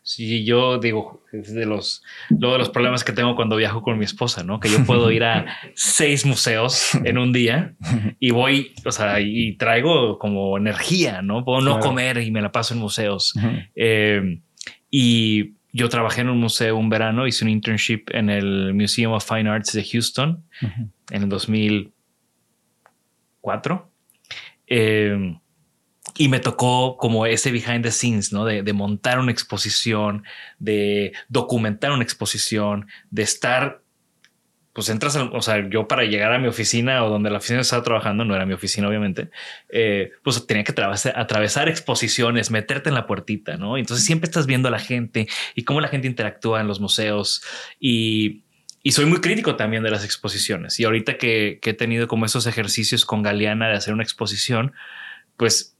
[0.07, 3.99] Sí, yo digo, es de los, luego de los problemas que tengo cuando viajo con
[3.99, 4.61] mi esposa, ¿no?
[4.61, 7.75] Que yo puedo ir a seis museos en un día
[8.17, 11.43] y voy, o sea, y traigo como energía, ¿no?
[11.43, 13.33] Puedo no comer y me la paso en museos.
[13.75, 14.39] Eh,
[14.89, 19.27] y yo trabajé en un museo un verano, hice un internship en el Museum of
[19.27, 20.41] Fine Arts de Houston
[21.11, 23.91] en el 2004.
[24.67, 25.37] Eh,
[26.17, 28.45] y me tocó como ese behind the scenes, ¿no?
[28.45, 30.23] De, montar una exposición,
[30.59, 33.81] de documentar una exposición, de estar,
[34.73, 37.83] pues entras, o sea, yo para llegar a mi oficina o donde la oficina estaba
[37.83, 39.29] trabajando, no era mi oficina, obviamente,
[39.69, 40.73] eh, pues tenía que
[41.15, 43.77] atravesar, exposiciones, meterte en la puertita, ¿no?
[43.77, 47.43] Entonces siempre estás viendo a la gente y cómo la gente interactúa en los museos
[47.79, 48.43] y,
[48.83, 50.79] y soy muy crítico también de las exposiciones.
[50.79, 54.73] Y ahorita que, que he tenido como esos ejercicios con Galeana de hacer una exposición,
[55.37, 55.76] pues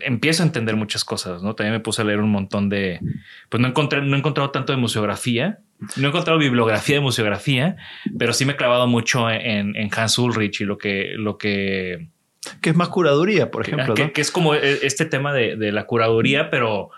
[0.00, 1.54] empiezo a entender muchas cosas, ¿no?
[1.54, 3.00] También me puse a leer un montón de,
[3.48, 5.60] pues no encontré, no he encontrado tanto de museografía,
[5.96, 7.76] no he encontrado bibliografía de museografía,
[8.18, 12.08] pero sí me he clavado mucho en, Hans Ulrich y lo que, lo que...
[12.60, 13.94] Que es más curaduría, por ejemplo.
[13.94, 16.90] Que, es como e, este tema de, la curaduría, pero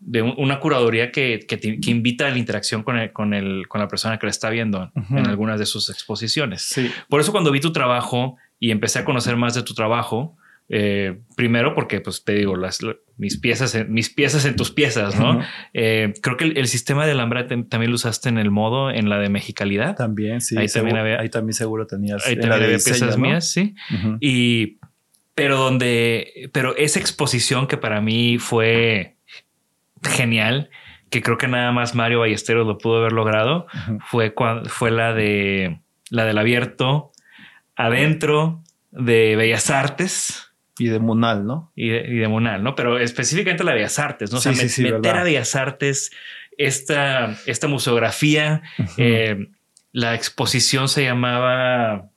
[0.00, 3.88] de una curaduría que, que, invita a la interacción con, el, con, el, con la
[3.88, 6.62] persona que la está viendo en algunas de sus exposiciones.
[6.62, 6.90] Sí.
[7.08, 10.36] Por eso cuando vi tu trabajo y empecé a conocer más de tu trabajo,
[10.68, 12.80] eh, primero porque, pues te digo, las,
[13.16, 15.40] mis piezas, en, mis piezas en tus piezas, ¿no?
[15.74, 19.18] Eh, creo que el, sistema de alambre también lo usaste en el modo, en la
[19.18, 19.94] de mexicalidad.
[19.96, 20.56] También, sí.
[20.58, 22.26] Ahí también había, ahí también seguro tenías.
[22.26, 23.74] Ahí también había piezas mías, sí.
[24.20, 24.78] Y,
[25.34, 29.16] pero donde, pero esa exposición que para mí fue
[30.02, 30.70] genial,
[31.10, 33.66] que creo que nada más Mario Ballesteros lo pudo haber logrado,
[34.06, 37.12] fue, cuando, fue la de, la del abierto
[37.76, 40.45] adentro de Bellas Artes
[40.78, 41.72] y de Munal, ¿no?
[41.74, 42.74] Y de, y Munal, ¿no?
[42.74, 44.38] Pero específicamente la de Bellas Artes, ¿no?
[44.38, 46.10] O sea, meter a Bellas Artes
[46.58, 48.62] esta, esta museografía.
[48.96, 49.48] Eh,
[49.92, 52.10] la exposición se llamaba.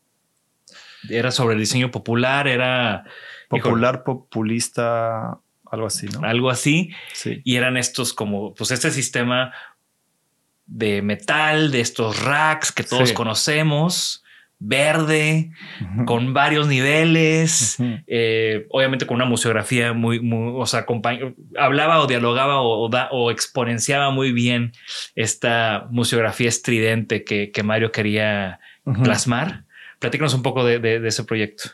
[1.10, 3.06] Era sobre el diseño popular, era.
[3.48, 5.40] Popular, populista,
[5.72, 6.28] algo así, ¿no?
[6.28, 6.92] Algo así.
[7.14, 7.42] Sí.
[7.44, 9.54] Y eran estos como, pues este sistema
[10.66, 14.24] de metal, de estos racks que todos conocemos
[14.60, 15.52] verde,
[16.06, 20.86] con varios niveles, eh, obviamente con una museografía muy, muy o sea,
[21.58, 24.74] hablaba o dialogaba o, exponenciaba muy bien
[25.16, 28.60] esta museografía estridente que, Mario quería
[29.04, 29.64] plasmar.
[30.00, 31.72] Platícanos un poco de, ese proyecto.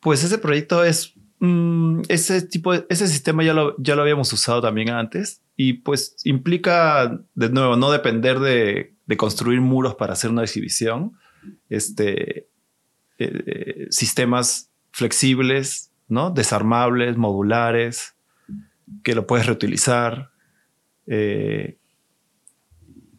[0.00, 4.62] Pues ese proyecto es mm, ese tipo, ese sistema ya lo, ya lo habíamos usado
[4.62, 10.30] también antes y pues implica de nuevo no depender de, de construir muros para hacer
[10.30, 11.16] una exhibición,
[11.68, 12.48] este,
[13.18, 16.30] eh, sistemas flexibles, ¿no?
[16.30, 18.14] Desarmables, modulares,
[19.02, 20.30] que lo puedes reutilizar,
[21.06, 21.78] eh,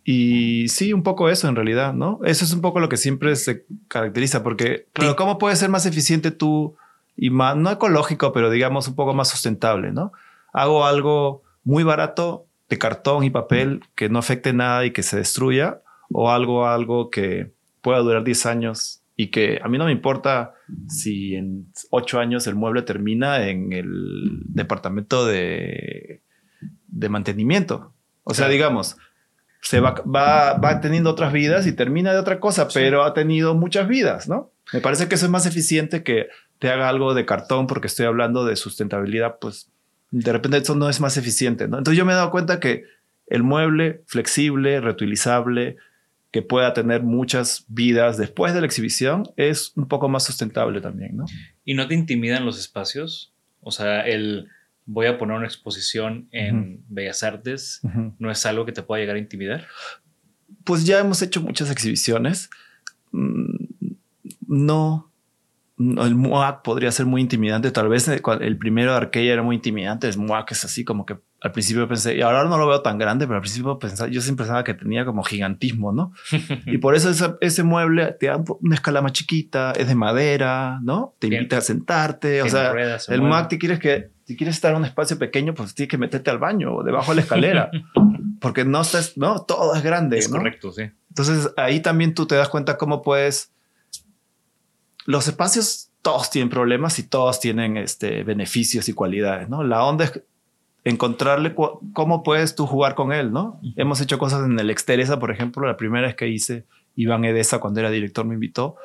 [0.10, 2.20] Y sí, un poco eso en realidad, ¿no?
[2.24, 5.86] Eso es un poco lo que siempre se caracteriza, porque, claro, ¿cómo puedes ser más
[5.86, 6.78] eficiente tú
[7.18, 10.14] y más, no ecológico, pero digamos un poco más sustentable, ¿no?
[10.54, 15.18] Hago algo muy barato de cartón y papel que no afecte nada y que se
[15.18, 17.52] destruya, o algo, algo que
[17.88, 20.56] pueda durar 10 años y que a mí no me importa
[20.90, 26.22] si en 8 años el mueble termina en el departamento de,
[26.90, 27.94] de mantenimiento.
[28.26, 28.98] O sea, digamos,
[29.62, 33.56] se va, va, va, teniendo otras vidas y termina de otra cosa, pero ha tenido
[33.56, 34.52] muchas vidas, ¿no?
[34.74, 36.28] Me parece que eso es más eficiente que
[36.60, 39.72] te haga algo de cartón porque estoy hablando de sustentabilidad, pues
[40.12, 41.78] de repente eso no es más eficiente, ¿no?
[41.78, 42.84] Entonces yo me he dado cuenta que
[43.28, 45.78] el mueble flexible, reutilizable,
[46.32, 51.18] que pueda tener muchas vidas después de la exhibición, es un poco más sustentable también,
[51.18, 51.26] ¿no?
[51.64, 53.34] ¿Y no te intimidan los espacios?
[53.62, 54.50] O sea, el
[54.88, 57.82] voy a poner una exposición en Bellas Artes,
[58.18, 59.68] ¿no es algo que te pueda llegar a intimidar?
[60.64, 62.50] Pues ya hemos hecho muchas exhibiciones.
[63.12, 63.56] Mm,
[64.48, 65.07] no,
[65.80, 67.70] el MOAC podría ser muy intimidante.
[67.72, 70.08] Tal vez el primero de Arqueya era muy intimidante.
[70.08, 72.98] El MOAC es así como que al principio pensé, y ahora no lo veo tan
[72.98, 76.12] grande, pero al principio pensaba, yo siempre pensaba que tenía como gigantismo, ¿no?
[76.66, 77.12] y por eso
[77.42, 81.14] ese, mueble te da una escala más chiquita, es de madera, ¿no?
[81.20, 82.42] Te invita a sentarte.
[82.42, 82.74] O sea,
[83.10, 86.00] el MOAC te quieres que, si quieres estar en un espacio pequeño, pues tienes que
[86.00, 87.70] meterte al baño o debajo de la escalera.
[88.42, 90.18] porque no estás, no, todo es grande.
[90.18, 90.90] Es correcto, sí.
[91.10, 93.52] Entonces ahí también tú te das cuenta cómo puedes
[95.08, 99.64] los espacios todos tienen problemas y todos tienen este, beneficios y cualidades, ¿no?
[99.64, 100.22] La onda es
[100.84, 101.56] encontrarle
[101.94, 103.60] cómo puedes tú jugar con él, ¿no?
[103.78, 107.60] Hemos hecho cosas en el Exteresa, por ejemplo, la primera vez que hice, Iván Edesa,
[107.60, 108.76] cuando era director, me invitó.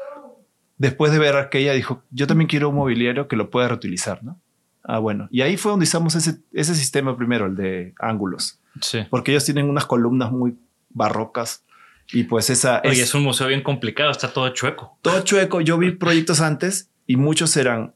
[0.79, 4.39] Después de ver aquella, dijo, yo también quiero un mobiliario que lo pueda reutilizar, ¿no?
[4.85, 5.29] Ah, bueno.
[5.33, 8.61] Y ahí fue donde usamos ese, ese sistema primero, el de ángulos.
[8.81, 9.01] Sí.
[9.11, 10.57] Porque ellos tienen unas columnas muy
[10.91, 11.65] barrocas
[12.13, 12.81] y pues esa...
[12.85, 14.99] Oye, es, es un museo bien complicado, está todo chueco.
[15.03, 15.61] Todo chueco.
[15.61, 17.95] Yo vi proyectos antes y muchos eran...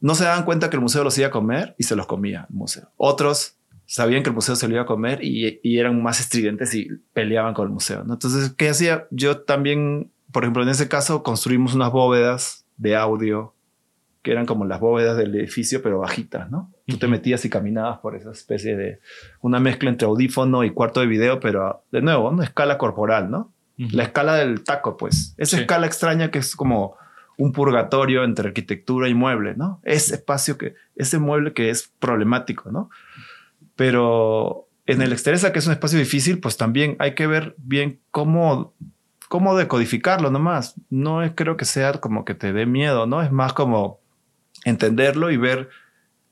[0.00, 2.46] No se daban cuenta que el museo los iba a comer y se los comía
[2.50, 2.90] el museo.
[2.96, 3.56] Otros
[3.86, 7.54] sabían que el museo se lo iba a comer y, eran más estridentes y peleaban
[7.54, 8.02] con el museo.
[8.04, 8.14] ¿no?
[8.14, 9.06] Entonces, ¿qué hacía?
[9.10, 13.54] Yo también, por ejemplo, en ese caso, construimos unas bóvedas de audio
[14.22, 16.72] que eran como las bóvedas del edificio, pero bajitas, ¿no?
[16.86, 19.00] Tú te metías y caminabas por esa especie de
[19.40, 23.51] una mezcla entre audífono y cuarto de video, pero de nuevo, una escala corporal, ¿no?
[23.76, 25.34] La escala del taco, pues.
[25.38, 26.96] Esa escala extraña que es como
[27.38, 29.80] un purgatorio entre arquitectura y mueble, ¿no?
[29.82, 32.90] Ese espacio que, ese mueble que es problemático, ¿no?
[33.74, 38.00] Pero en el exterior, que es un espacio difícil, pues también hay que ver bien
[38.10, 38.74] cómo,
[39.28, 40.74] cómo decodificarlo nomás.
[40.90, 43.22] No es, creo que sea como que te dé miedo, ¿no?
[43.22, 44.00] Es más como
[44.64, 45.70] entenderlo y ver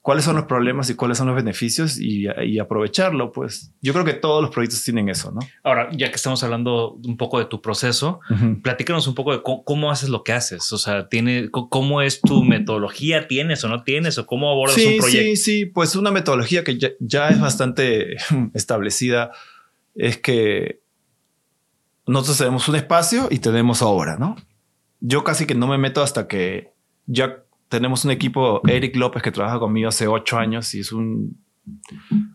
[0.03, 2.26] cuáles son los problemas y cuáles son los beneficios y,
[2.59, 3.72] aprovecharlo, pues.
[3.82, 5.40] Yo creo que todos los proyectos tienen eso, ¿no?
[5.62, 8.20] Ahora, ya que estamos hablando un poco de tu proceso,
[8.62, 12.42] platícanos un poco de cómo, haces lo que haces, o sea, tiene, cómo es tu
[12.42, 15.36] metodología, tienes o no tienes, o cómo abordas un proyecto.
[15.36, 18.16] Sí, sí, pues una metodología que ya, es bastante
[18.55, 19.32] establecida
[19.94, 20.80] es que
[22.07, 24.36] nosotros tenemos un espacio y tenemos obra, ¿no?
[25.01, 26.72] Yo casi que no me meto hasta que
[27.07, 31.40] ya tenemos un equipo, Eric López, que trabaja conmigo hace ocho años y es un,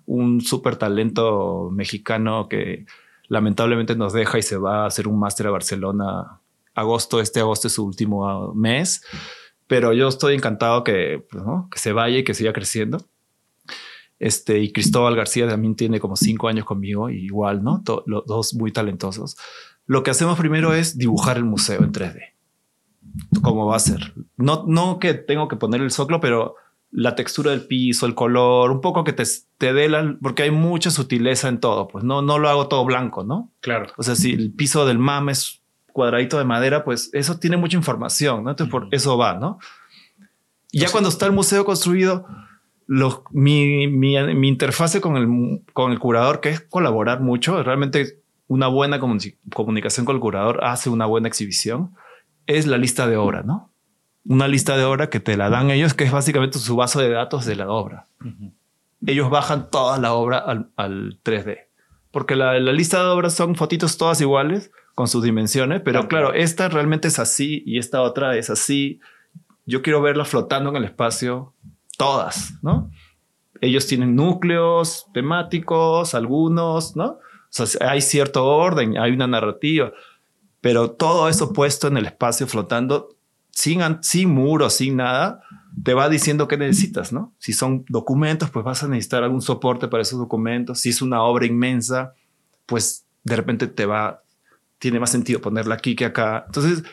[0.06, 2.86] un súper talento mexicano que
[3.28, 6.40] lamentablemente nos deja y se va a hacer un máster a Barcelona.
[6.74, 9.04] Agosto, este agosto es su último mes,
[9.68, 13.06] pero yo estoy encantado que, pues, que se vaya y que siga creciendo.
[14.18, 17.84] Este, y Cristóbal García también tiene como cinco años conmigo, igual, ¿no?
[18.06, 19.36] los dos muy talentosos.
[19.86, 22.35] Lo que hacemos primero es dibujar el museo en 3D
[23.42, 24.14] cómo va a ser.
[24.38, 26.56] No, no que tengo que poner el zoclo, pero
[26.92, 29.24] la textura del piso, el color, un poco que te,
[29.58, 32.86] te dé la, porque hay mucha sutileza en todo, pues no, no lo hago todo
[32.86, 33.52] blanco, ¿no?
[33.60, 33.88] Claro.
[33.98, 37.76] O sea, si el piso del MAM es cuadradito de madera, pues eso tiene mucha
[37.78, 38.52] información, ¿no?
[38.52, 39.60] Entonces por eso va, ¿no?
[40.72, 42.26] Y ya cuando está el museo construido,
[42.88, 48.68] mi, mi, mi, interfase con el, con el curador, que es colaborar mucho, realmente una
[48.68, 51.96] buena comunicación con el curador hace una buena exhibición
[52.48, 53.72] es la lista de obra, ¿no?
[54.26, 57.10] Una lista de obra que te la dan ellos, que es básicamente su base de
[57.10, 58.08] datos de la obra.
[59.06, 61.60] Ellos bajan toda la obra al, 3D.
[62.12, 66.70] Porque la, lista de obras son fotitos todas iguales, con sus dimensiones, pero claro, esta
[66.70, 69.02] realmente es así y esta otra es así.
[69.66, 71.54] Yo quiero verla flotando en el espacio,
[71.98, 72.90] todas, ¿no?
[73.62, 77.20] Ellos tienen núcleos temáticos, algunos, ¿no?
[77.58, 79.92] O sea, hay cierto orden, hay una narrativa.
[80.66, 83.20] Pero todo eso puesto en el espacio flotando,
[83.52, 85.44] sin, sin muros, sin nada,
[85.84, 87.36] te va diciendo qué necesitas, ¿no?
[87.38, 90.80] Si son documentos, pues vas a necesitar algún soporte para esos documentos.
[90.80, 92.16] Si es una obra inmensa,
[92.66, 94.24] pues de repente te va,
[94.80, 96.46] tiene más sentido ponerla aquí que acá.
[96.48, 96.84] Entonces,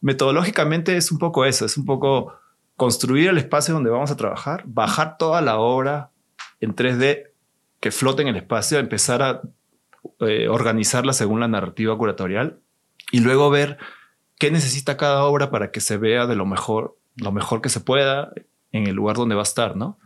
[0.00, 2.34] metodológicamente es un poco eso, es un poco
[2.74, 6.10] construir el espacio donde vamos a trabajar, bajar toda la obra
[6.58, 7.28] en 3D
[7.78, 9.42] que flote en el espacio, empezar a
[10.18, 12.58] eh, organizarla según la narrativa curatorial
[13.10, 13.78] y luego ver
[14.38, 17.80] qué necesita cada obra para que se vea de lo mejor, lo mejor que se
[17.80, 18.32] pueda
[18.72, 19.98] en el lugar donde va a estar, ¿no?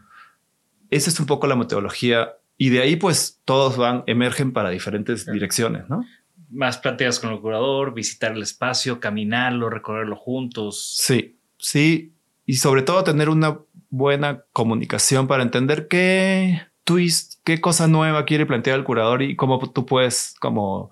[0.91, 5.27] Esa es un poco la metodología y de ahí pues todos van, emergen para diferentes
[5.27, 6.05] direcciones, ¿no?
[6.51, 10.95] Más planteas con el curador, visitar el espacio, caminarlo, recorrerlo juntos.
[10.97, 12.13] Sí, sí.
[12.47, 13.59] Y sobre todo tener una
[13.91, 19.59] buena comunicación para entender qué twist, qué cosa nueva quiere plantear el curador y cómo
[19.73, 20.91] tú puedes como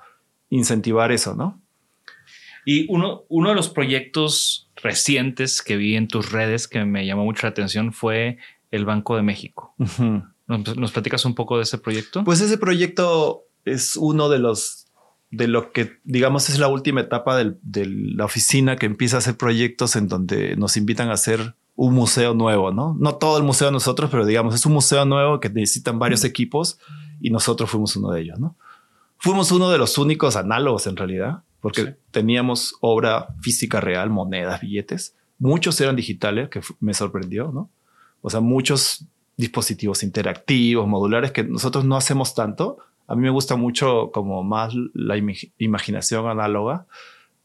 [0.48, 1.61] incentivar eso, ¿no?
[2.64, 7.24] Y uno, uno de los proyectos recientes que vi en tus redes que me llamó
[7.24, 8.38] mucho la atención fue
[8.70, 9.74] el Banco de México.
[10.46, 12.24] ¿Nos, platicas un poco de ese proyecto?
[12.24, 14.86] Pues ese proyecto es uno de los
[15.30, 19.38] de lo que digamos es la última etapa de la oficina que empieza a hacer
[19.38, 22.94] proyectos en donde nos invitan a hacer un museo nuevo, ¿no?
[23.00, 26.24] No todo el museo de nosotros, pero digamos es un museo nuevo que necesitan varios
[26.24, 26.78] equipos
[27.20, 28.56] y nosotros fuimos uno de ellos, ¿no?
[29.16, 35.16] Fuimos uno de los únicos análogos en realidad, porque teníamos obra física real, monedas, billetes.
[35.38, 37.70] Muchos eran digitales, que me sorprendió, ¿no?
[38.20, 39.06] O sea, muchos
[39.36, 42.78] dispositivos interactivos, modulares, que nosotros no hacemos tanto.
[43.06, 45.16] A mí me gusta mucho como más la
[45.56, 46.86] imaginación análoga,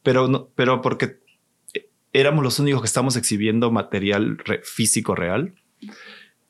[0.02, 1.20] pero, pero porque
[2.12, 5.54] éramos los únicos que estamos exhibiendo material físico real.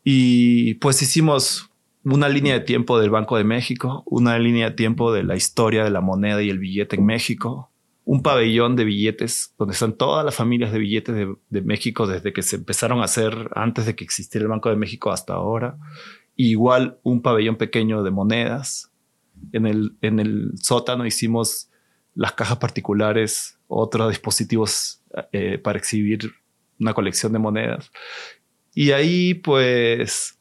[0.05, 1.68] Y pues hicimos
[2.13, 5.85] una línea de tiempo del Banco de México, una línea de tiempo de la historia
[5.85, 7.71] de la moneda y el billete en México,
[8.05, 11.15] un pabellón de billetes donde están todas las familias de billetes
[11.51, 14.77] de, México desde que se empezaron a hacer antes de que existiera el Banco de
[14.77, 15.77] México hasta ahora.
[16.35, 18.91] igual un pabellón pequeño de monedas.
[19.53, 21.71] En el, en el sótano hicimos
[22.15, 25.03] las cajas particulares, otros dispositivos
[25.33, 26.33] eh, para exhibir
[26.81, 27.91] una colección de monedas.
[28.75, 30.38] Y ahí pues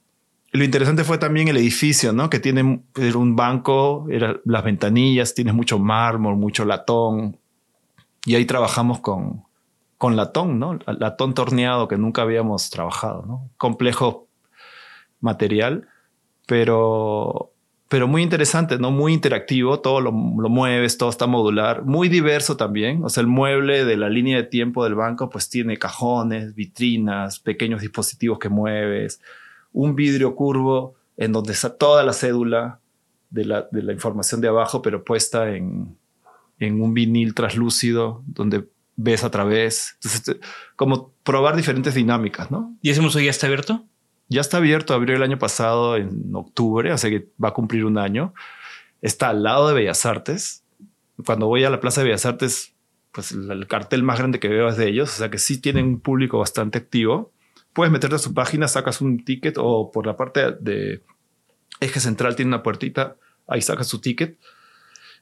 [0.58, 2.30] lo interesante fue también el edificio, ¿no?
[2.30, 2.84] Que tiene
[3.16, 7.38] un banco, era, las ventanillas, tienes mucho mármol, mucho latón,
[8.26, 9.44] y ahí trabajamos con,
[9.98, 10.78] con latón, ¿no?
[10.86, 13.50] Latón torneado que nunca habíamos trabajado, ¿no?
[13.58, 14.28] Complejo
[15.22, 15.88] material,
[16.46, 17.54] pero,
[17.88, 18.92] pero muy interesante, ¿no?
[18.92, 23.04] Muy interactivo, todo lo, lo, mueves, todo está modular, muy diverso también.
[23.04, 27.40] O sea, el mueble de la línea de tiempo del banco, pues tiene cajones, vitrinas,
[27.40, 29.22] pequeños dispositivos que mueves,
[29.78, 32.80] un vidrio curvo en donde está toda la cédula
[33.30, 35.96] de la, de la información de abajo, pero puesta en,
[36.58, 39.96] en un vinil traslúcido donde ves a través.
[39.96, 40.38] Entonces,
[40.76, 42.76] como probar diferentes dinámicas, ¿no?
[42.82, 43.86] ¿Y ese museo ya está abierto?
[44.30, 48.00] Ya está abierto, abrió el año pasado en octubre, así que va a cumplir un
[48.00, 48.34] año.
[49.04, 50.64] Está al lado de Bellas Artes.
[51.24, 52.74] Cuando voy a la Plaza de Bellas Artes,
[53.12, 55.86] pues el cartel más grande que veo es de ellos, o sea que sí tienen
[55.86, 57.32] un público bastante activo.
[57.78, 61.04] Puedes meterte a su página, sacas un ticket o por la parte de
[61.80, 63.18] eje central tiene una puertita,
[63.48, 64.40] ahí sacas su ticket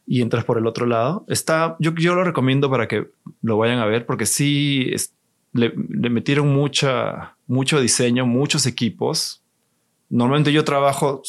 [0.08, 1.26] y entras por el otro lado.
[1.28, 3.10] Está, yo, yo lo recomiendo para que
[3.42, 4.90] lo vayan a ver porque sí
[5.52, 9.44] le, metieron mucha, mucho diseño, muchos equipos.
[10.08, 11.24] Normalmente yo trabajo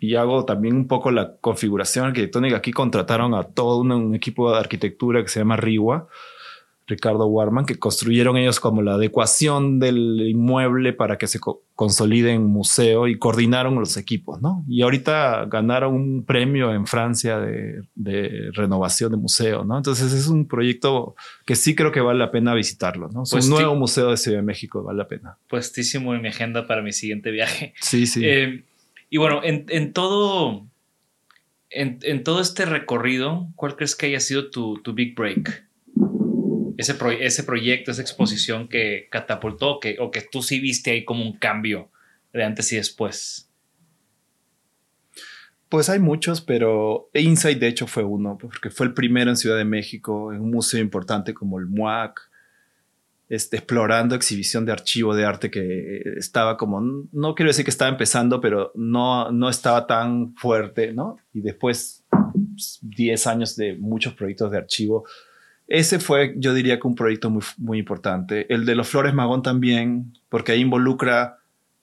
[0.00, 2.56] y hago también un poco la configuración arquitectónica.
[2.56, 6.08] Aquí contrataron a todo un equipo de arquitectura que se llama Riwa
[6.88, 11.38] Ricardo Warman, que construyeron ellos como la adecuación del inmueble para que se
[11.74, 14.64] consolide en museo y coordinaron los equipos, ¿no?
[14.66, 17.82] Y ahorita ganaron un premio en Francia de,
[18.52, 19.76] renovación de museo, ¿no?
[19.76, 21.14] Entonces es un proyecto
[21.44, 23.24] que sí creo que vale la pena visitarlo, ¿no?
[23.24, 25.36] Es un nuevo museo de Ciudad de México, vale la pena.
[25.48, 27.74] Puestísimo en mi agenda para mi siguiente viaje.
[27.82, 28.22] Sí, sí.
[28.24, 28.64] Eh,
[29.10, 30.66] y bueno, en, todo...
[31.70, 35.67] En, todo este recorrido, ¿cuál crees que haya sido tu, tu big break?
[36.78, 41.24] Ese, ese proyecto, esa exposición que catapultó que, o que tú sí viste ahí como
[41.24, 41.90] un cambio
[42.32, 43.50] de antes y después?
[45.68, 49.58] Pues hay muchos, pero Insight de hecho fue uno, porque fue el primero en Ciudad
[49.58, 52.30] de México, en un museo importante como el MUAC,
[53.28, 56.80] este, explorando exhibición de archivo de arte que estaba como,
[57.12, 61.16] no quiero decir que estaba empezando, pero no, no estaba tan fuerte, ¿no?
[61.34, 62.06] Y después
[62.82, 65.04] 10 años de muchos proyectos de archivo,
[65.68, 68.52] ese fue, yo diría que un proyecto muy, muy importante.
[68.52, 71.38] El de los Flores Magón también, porque ahí involucra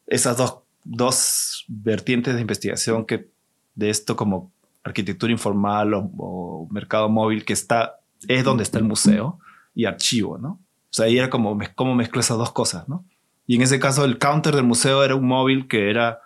[0.07, 3.29] esas dos, dos vertientes de investigación que
[3.75, 4.51] de esto como
[4.83, 9.39] arquitectura informal o, mercado móvil, que está, es donde está el museo
[9.75, 10.49] y archivo, ¿no?
[10.49, 13.05] O sea, ahí era como, cómo mezclo esas dos cosas, ¿no?
[13.45, 16.21] Y en ese caso el counter del museo era un móvil que era,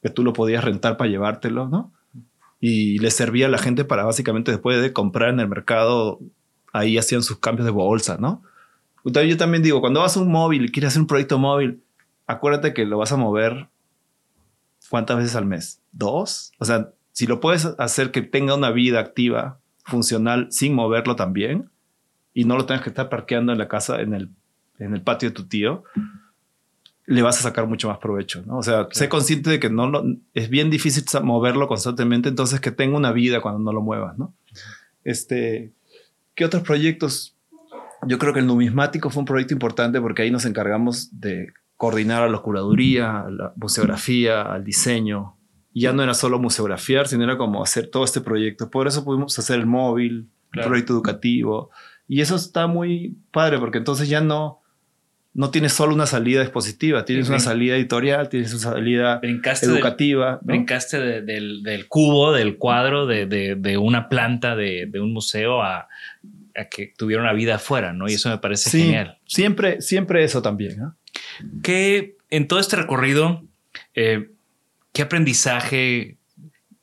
[0.00, 1.92] que tú lo podías rentar para llevártelo, ¿no?
[2.64, 6.20] y le servía a la gente para básicamente después de comprar en el mercado,
[6.72, 8.42] ahí hacían sus cambios de bolsa, ¿no?
[9.04, 11.82] Yo también digo, cuando vas a un móvil y quieres hacer un proyecto móvil,
[12.26, 13.68] acuérdate que lo vas a mover
[14.92, 15.80] ¿cuántas veces al mes?
[15.92, 16.52] ¿Dos?
[16.58, 21.70] O sea, si lo puedes hacer que tenga una vida activa, funcional, sin moverlo también,
[22.34, 24.28] y no lo tengas que estar parqueando en la casa, en el,
[24.78, 25.84] en el patio de tu tío,
[27.06, 28.58] le vas a sacar mucho más provecho, ¿no?
[28.58, 30.04] O sea, sé consciente de que no lo,
[30.34, 34.34] es bien difícil moverlo constantemente, entonces que tenga una vida cuando no lo muevas, ¿no?
[35.04, 35.72] Este,
[36.34, 37.36] ¿qué otros proyectos?
[38.06, 42.22] Yo creo que el numismático fue un proyecto importante porque ahí nos encargamos de coordinar
[42.22, 45.36] a la curaduría, a la museografía, al diseño.
[45.74, 48.70] ya no era solo museografiar, sino era como hacer todo este proyecto.
[48.70, 51.70] Por eso pudimos hacer el móvil, el proyecto educativo.
[52.06, 54.61] Y eso está muy padre porque entonces ya no,
[55.34, 59.20] no tienes solo una salida expositiva, tienes una salida editorial, tienes una salida
[59.62, 60.38] educativa.
[60.42, 65.88] Brincaste del, cubo, del cuadro, de, una planta, de, un museo a,
[66.70, 68.08] que tuviera una vida afuera, ¿no?
[68.08, 69.18] Y eso me parece genial.
[69.26, 70.92] Siempre, siempre eso también.
[71.62, 73.42] ¿Qué, en todo este recorrido,
[73.94, 74.30] eh,
[74.92, 76.18] qué aprendizaje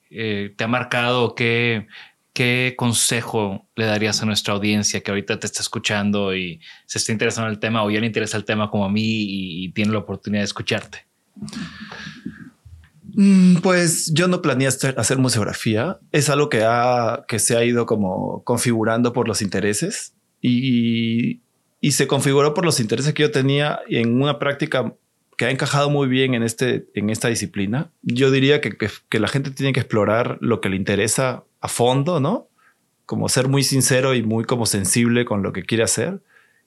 [0.09, 1.35] eh, te ha marcado?
[1.35, 1.85] ¿Qué,
[2.39, 7.11] ¿Qué consejo le darías a nuestra audiencia que ahorita te está escuchando y se está
[7.11, 9.91] interesando en el tema o ya le interesa el tema como a mí y, tiene
[9.91, 11.05] la oportunidad de escucharte?
[13.13, 15.99] Mm, pues yo no planeé hacer, museografía.
[16.13, 21.41] Es algo que, ha, que se ha ido como configurando por los intereses y,
[21.81, 24.93] y se configuró por los intereses que yo tenía en una práctica
[25.39, 27.91] que ha encajado muy bien en, este, en esta disciplina.
[28.01, 32.20] Yo diría que, que, la gente tiene que explorar lo que le interesa a fondo,
[32.20, 32.47] ¿no?
[33.05, 36.22] Como ser muy sincero y muy como sensible con lo que quiere hacer.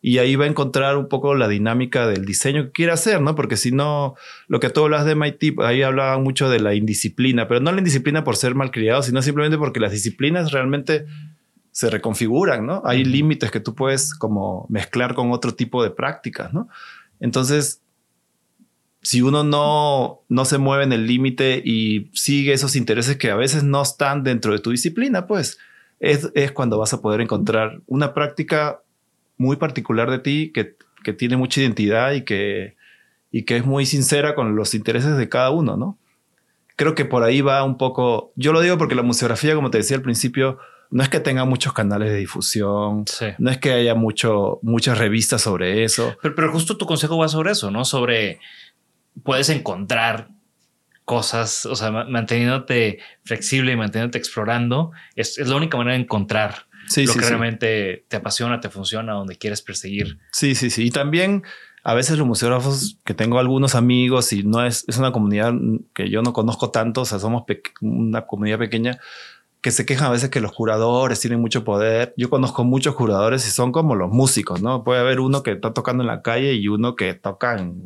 [0.05, 3.37] Y ahí va a encontrar un poco la dinámica del diseño que quiere hacer, ¿no?
[3.37, 4.17] Porque si no,
[4.49, 7.79] lo que tú hablas de MIT, ahí hablaban mucho de la indisciplina, pero no la
[7.79, 11.07] indisciplina por ser malcriado, sino simplemente porque las disciplinas realmente
[11.71, 12.83] se reconfiguran, ¿no?
[12.85, 16.69] Hay límites que tú puedes como mezclar con otro tipo de prácticas, ¿no?
[17.21, 17.82] Entonces,
[19.03, 23.37] si uno no, no se mueve en el límite y sigue esos intereses que a
[23.37, 25.59] veces no están dentro de tu disciplina, pues
[25.99, 28.81] es, es cuando vas a poder encontrar una práctica
[29.37, 32.77] muy particular de ti que, que tiene mucha identidad y que,
[33.33, 35.99] y que es muy sincera con los intereses de cada uno, ¿no?
[36.77, 39.79] Creo que por ahí va un poco, yo lo digo porque la museografía, como te
[39.79, 40.59] decía al principio,
[40.93, 43.05] no es que tenga muchos canales de difusión,
[43.39, 46.17] no es que haya mucho, muchas revistas sobre eso.
[46.21, 47.85] Pero, justo tu consejo va sobre eso, ¿no?
[47.85, 48.41] Sobre
[49.23, 50.29] puedes encontrar
[51.05, 57.15] cosas, o sea, manteniéndote flexible y manteniéndote explorando, es, la única manera de encontrar lo
[57.15, 60.19] que realmente te apasiona, te funciona, donde quieres perseguir.
[60.33, 60.87] Sí, sí, sí.
[60.87, 61.43] Y también
[61.85, 65.53] a veces los museógrafos que tengo algunos amigos y no es, es una comunidad
[65.95, 67.45] que yo no conozco tanto, o sea, somos
[67.81, 68.99] una comunidad pequeña,
[69.63, 72.15] que se quejan a veces que los curadores tienen mucho poder.
[72.17, 74.83] Yo conozco muchos curadores y son como los músicos, ¿no?
[74.83, 77.81] Puede haber uno que está tocando en la calle y uno que toca en,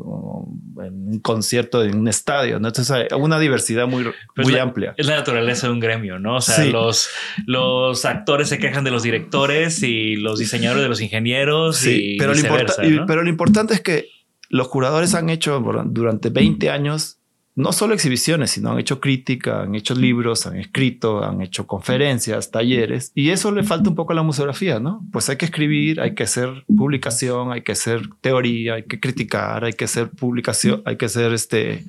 [1.06, 2.68] un concierto en un estadio, ¿no?
[2.68, 4.94] Entonces hay una diversidad muy, muy amplia.
[4.96, 6.36] Es la naturaleza de un gremio, ¿no?
[6.36, 7.08] O sea, los,
[7.46, 12.18] los actores se quejan de los directores y los diseñadores de los ingenieros sí, y
[12.18, 14.08] pero, lo pero lo importante es que
[14.48, 17.15] los curadores han hecho durante 20 años
[17.56, 22.50] no solo exhibiciones, sino han hecho crítica, han hecho libros, han escrito, han hecho conferencias,
[22.50, 25.02] talleres, y eso le falta un poco a la museografía, ¿no?
[25.10, 29.64] Pues hay que escribir, hay que hacer publicación, hay que hacer teoría, hay que criticar,
[29.64, 31.84] hay que hacer publicación, hay que hacer este,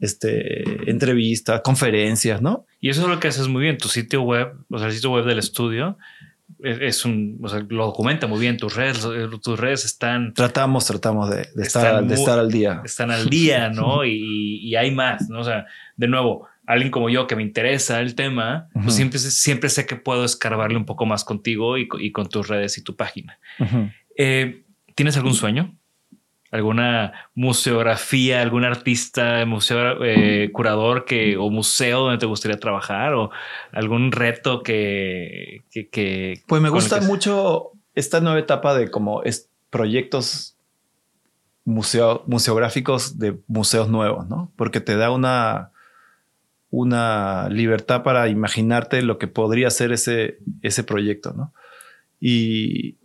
[0.00, 2.64] este, entrevistas, conferencias, ¿no?
[2.80, 5.10] Y eso es lo que haces muy bien, tu sitio web, o sea, el sitio
[5.10, 5.98] web del estudio
[6.62, 8.56] es un, o sea, lo documenta muy bien.
[8.56, 9.06] Tus redes,
[9.42, 10.34] tus redes están.
[10.34, 12.82] Tratamos, tratamos de, estar, de estar al día.
[12.84, 14.04] Están al día, ¿no?
[14.04, 15.40] y, hay más, ¿no?
[15.40, 19.68] O sea, de nuevo, alguien como yo que me interesa el tema, pues siempre, siempre
[19.68, 23.38] sé que puedo escarbarle un poco más contigo y, con tus redes y tu página.
[24.16, 25.76] Eh, ¿Tienes algún sueño?
[26.52, 33.30] Alguna museografía, algún artista, museo, eh, curador que, o museo donde te gustaría trabajar o
[33.72, 35.62] algún reto que...
[35.72, 40.58] que, pues me gusta mucho esta nueva etapa de como es proyectos
[41.64, 44.52] museo, museográficos de museos nuevos, ¿no?
[44.54, 45.70] Porque te da una,
[46.68, 51.54] una libertad para imaginarte lo que podría ser ese, ese proyecto, ¿no?
[52.20, 52.98] Y,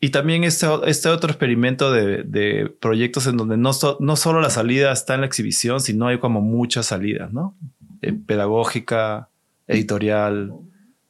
[0.00, 3.70] y también este, este otro experimento de, proyectos en donde no,
[4.00, 7.54] no solo la salida está en la exhibición, sino hay como muchas salidas, ¿no?
[8.00, 9.28] Eh, pedagógica,
[9.66, 10.52] editorial,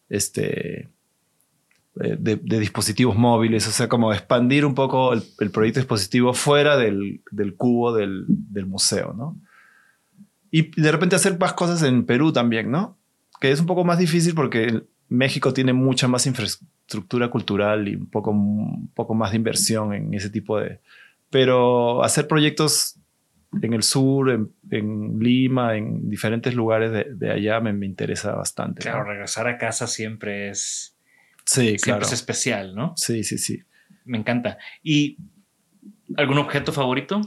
[0.08, 0.88] este,
[2.00, 7.22] eh, de, dispositivos móviles, o sea, como expandir un poco el, proyecto dispositivo fuera del,
[7.56, 9.36] cubo del, del, museo, ¿no?
[10.50, 12.98] Y de repente hacer más cosas en Perú también, ¿no?
[13.40, 18.06] que es un poco más difícil porque México tiene mucha más infraestructura cultural y un
[18.08, 20.80] poco, un poco más de inversión en ese tipo de...
[21.30, 22.98] Pero hacer proyectos
[23.60, 24.30] en el sur,
[24.70, 28.82] en, Lima, en diferentes lugares de, allá me, interesa bastante.
[28.82, 30.96] Claro, regresar a casa siempre es...
[31.44, 32.94] Sí, siempre es especial, ¿no?
[32.96, 33.64] Sí, sí, sí.
[34.04, 34.58] Me encanta.
[34.82, 35.18] ¿Y
[36.16, 37.20] algún objeto favorito?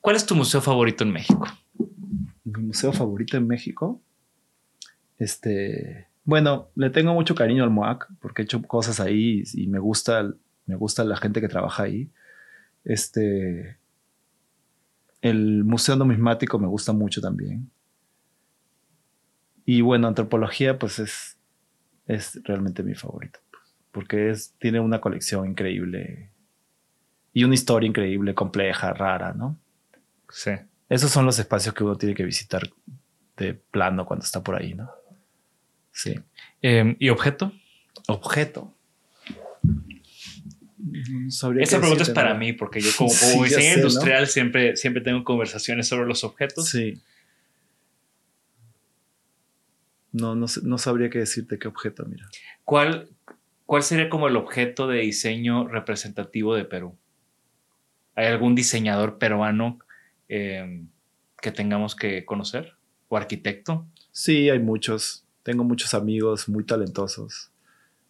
[0.00, 1.46] ¿Cuál es tu museo favorito en México?
[2.42, 4.02] Mi museo favorito en México.
[5.18, 9.78] Este, bueno, le tengo mucho cariño al MOAC porque he hecho cosas ahí y me
[9.78, 10.32] gusta,
[10.66, 12.10] me gusta la gente que trabaja ahí.
[12.84, 13.78] Este,
[15.20, 17.70] el Museo Numismático me gusta mucho también.
[19.64, 21.36] Y bueno, antropología, pues es,
[22.06, 23.40] es realmente mi favorito.
[23.90, 26.30] Porque es, tiene una colección increíble
[27.32, 29.58] y una historia increíble, compleja, rara, ¿no?
[30.30, 30.52] Sí.
[30.88, 32.62] Esos son los espacios que uno tiene que visitar
[33.36, 34.90] de plano cuando está por ahí, ¿no?
[35.96, 36.14] Sí.
[36.60, 37.52] Em, ¿Y objeto?
[38.06, 38.76] Objeto.
[41.58, 43.10] Esa pregunta es para mí, porque yo como,
[43.44, 46.68] diseñador industrial siempre, siempre tengo conversaciones sobre los objetos.
[46.68, 47.00] Sí.
[50.12, 52.26] No, no, no, sabría qué decirte qué objeto, mira.
[52.64, 53.08] ¿Cuál,
[53.64, 56.96] ¿Cuál sería como el objeto de diseño representativo de Perú?
[58.14, 59.78] ¿Hay algún diseñador peruano
[60.28, 60.88] em,
[61.40, 62.74] que tengamos que conocer?
[63.08, 63.86] ¿O arquitecto?
[64.12, 65.25] Sí, hay muchos.
[65.46, 67.52] Tengo muchos amigos muy talentosos.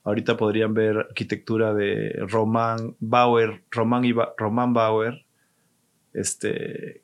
[0.05, 5.27] Ahorita podrían ver arquitectura de Román Bauer, Román, y Román Bauer.
[6.15, 7.03] Este,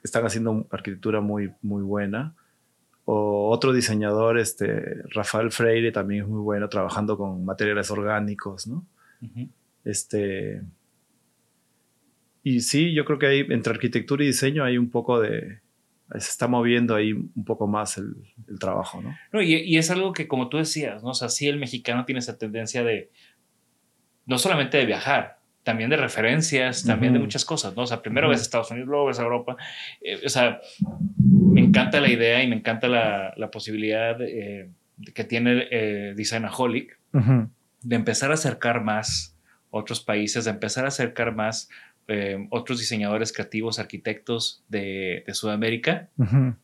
[0.00, 2.36] están haciendo arquitectura muy, muy buena.
[3.04, 8.86] O otro diseñador, este, Rafael Freire, también es muy bueno trabajando con materiales orgánicos, ¿no?
[9.84, 10.62] Este.
[12.44, 15.63] Y sí, yo creo que hay, entre arquitectura y diseño hay un poco de,
[16.12, 18.14] se está moviendo ahí un poco más el,
[18.58, 19.16] trabajo, ¿no?
[19.32, 21.10] no y, es algo que, como tú decías, ¿no?
[21.10, 23.10] O sea, sí el mexicano tiene esa tendencia de,
[24.26, 27.82] no solamente de viajar, también de referencias, también de muchas cosas, ¿no?
[27.82, 29.56] O sea, primero ves Estados Unidos, luego ves Europa.
[30.02, 30.60] Eh, o sea,
[31.18, 34.68] me encanta la idea y me encanta la, la posibilidad eh,
[35.14, 36.98] que tiene eh, Designaholic
[37.82, 39.36] de empezar a acercar más
[39.70, 41.68] otros países, de empezar a acercar más
[42.06, 46.10] eh, otros diseñadores creativos, arquitectos de, Sudamérica.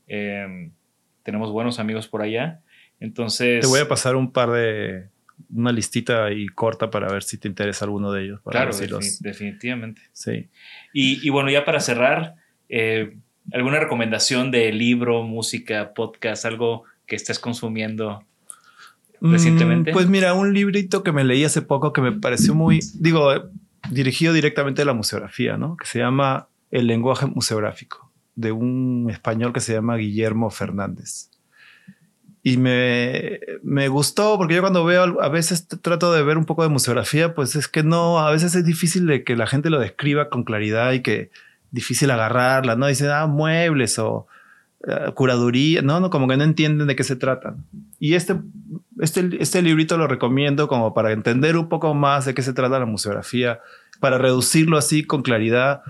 [0.07, 0.73] Em,
[1.23, 2.61] tenemos buenos amigos por allá.
[2.99, 3.63] Entonces.
[3.63, 5.09] Te voy a pasar un par de.
[5.49, 8.41] Una listita ahí corta para ver si te interesa alguno de ellos.
[8.45, 8.73] claro,
[9.21, 10.03] definitivamente.
[10.13, 10.49] Sí.
[10.93, 12.35] Y, bueno, ya para cerrar,
[12.69, 13.17] eh,
[13.51, 18.23] ¿alguna recomendación de libro, música, podcast, algo que estés consumiendo
[19.21, 19.93] mm, recientemente?
[19.93, 22.81] pues mira, un librito que me leí hace poco que me pareció muy.
[22.97, 23.33] Digo,
[23.91, 25.77] dirigido directamente a la museografía, ¿no?
[25.77, 31.31] Que se llama El lenguaje museográfico, de un español que se llama Guillermo Fernández.
[32.43, 36.63] Y me, me gustó porque yo cuando veo, a veces trato de ver un poco
[36.63, 39.79] de museografía, pues es que no, a veces es difícil de que la gente lo
[39.79, 41.31] describa con claridad y que
[41.71, 42.87] difícil agarrarla, ¿no?
[42.87, 44.27] Dicen, ah, muebles o
[44.87, 47.57] uh, curaduría, no, no, como que no entienden de qué se trata.
[47.99, 48.37] Y este
[49.01, 52.79] este, este librito lo recomiendo como para entender un poco más de qué se trata
[52.79, 53.61] la museografía,
[54.01, 55.83] para reducirlo así con claridad.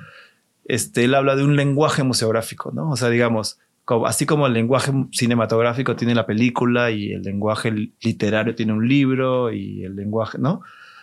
[0.64, 2.90] Este, él habla de un lenguaje museográfico, ¿no?
[2.90, 3.58] O sea, digamos,
[4.06, 9.52] así como el lenguaje cinematográfico tiene la película y el lenguaje literario tiene un libro
[9.52, 10.62] y el lenguaje, ¿no?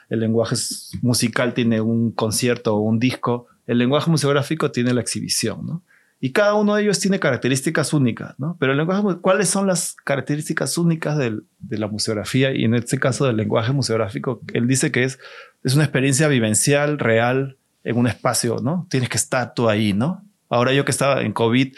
[0.10, 0.56] El lenguaje
[1.02, 5.84] musical tiene un concierto o un disco, el lenguaje museográfico tiene la exhibición, ¿no?
[6.19, 8.57] Y cada uno de ellos tiene características únicas, ¿no?
[8.60, 12.52] Pero el lenguaje, ¿cuáles son las características únicas de la museografía?
[12.56, 15.19] Y en este caso del lenguaje museográfico, él dice que es,
[15.64, 18.88] es una experiencia vivencial, real, en un espacio, ¿no?
[18.89, 20.26] Tienes que estar tú ahí, ¿no?
[20.49, 21.76] Ahora yo que estaba en COVID,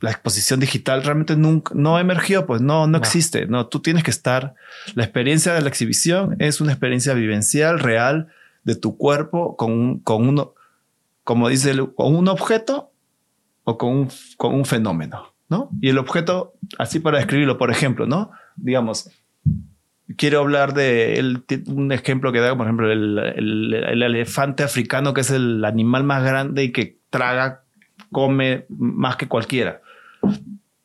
[0.00, 4.10] la exposición digital realmente nunca, no emergió, pues no, no, existe, no, tú tienes que
[4.10, 4.54] estar.
[4.94, 8.28] La experiencia de la exhibición es una experiencia vivencial, real,
[8.64, 10.54] de tu cuerpo con, con uno,
[11.22, 12.90] como dice, con un objeto
[13.64, 15.70] o con un, con un fenómeno, ¿no?
[15.80, 18.30] Y el objeto, así para describirlo, por ejemplo, ¿no?
[18.56, 19.10] Digamos,
[20.16, 25.30] quiero hablar de un ejemplo que da, por ejemplo, el, el, elefante africano, que es
[25.30, 27.62] el animal más grande y que traga,
[28.12, 29.80] come más que cualquiera.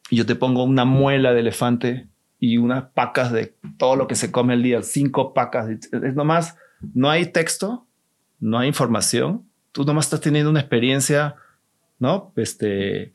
[0.10, 2.08] Yo te pongo una muela de elefante
[2.40, 5.70] y unas pacas de todo lo que se come el día, cinco pacas.
[5.70, 6.58] Es nomás,
[6.94, 7.86] no hay texto,
[8.40, 9.44] no hay información.
[9.72, 11.36] Tú nomás estás teniendo una experiencia
[12.00, 12.32] ¿no?
[12.36, 13.14] Este,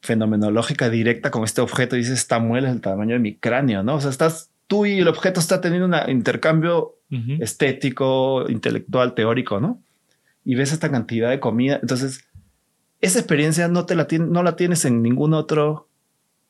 [0.00, 3.82] fenomenológica directa con este objeto y dices, esta muela es el tamaño de mi cráneo,
[3.82, 3.96] ¿no?
[3.96, 6.94] O sea, estás tú y el objeto está teniendo un intercambio
[7.40, 9.80] estético, intelectual, teórico, ¿no?
[10.44, 11.78] Y ves esta cantidad de comida.
[11.80, 12.24] Entonces,
[13.00, 15.88] esa experiencia no, te la, no la tienes en ningún otro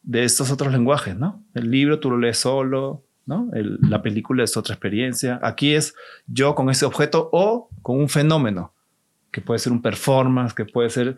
[0.03, 1.43] de estos otros lenguajes, ¿no?
[1.55, 3.51] El libro tú lo lees solo, ¿no?
[3.55, 5.39] El- la película es otra experiencia.
[5.43, 5.95] Aquí es
[6.27, 8.73] yo con ese objeto o con un fenómeno,
[9.31, 11.17] que puede ser un performance, que puede ser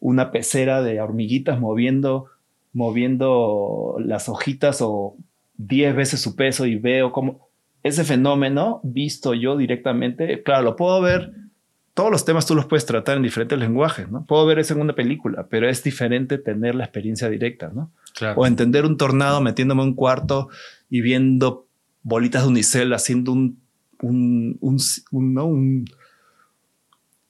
[0.00, 2.26] una pecera de hormiguitas moviendo,
[2.72, 5.16] moviendo las hojitas o
[5.58, 7.48] 10 veces su peso y veo cómo
[7.82, 11.32] ese fenómeno visto yo directamente, claro, lo puedo ver,
[11.94, 14.26] todos los temas tú los puedes tratar en diferentes lenguajes, ¿no?
[14.26, 17.90] Puedo ver eso en una película, pero es diferente tener la experiencia directa, ¿no?
[18.14, 18.40] Claro.
[18.40, 20.48] O entender un tornado metiéndome en un cuarto
[20.90, 21.66] y viendo
[22.02, 23.60] bolitas de unicel haciendo un,
[24.02, 24.78] un, un,
[25.10, 25.46] un, ¿no?
[25.46, 25.86] un,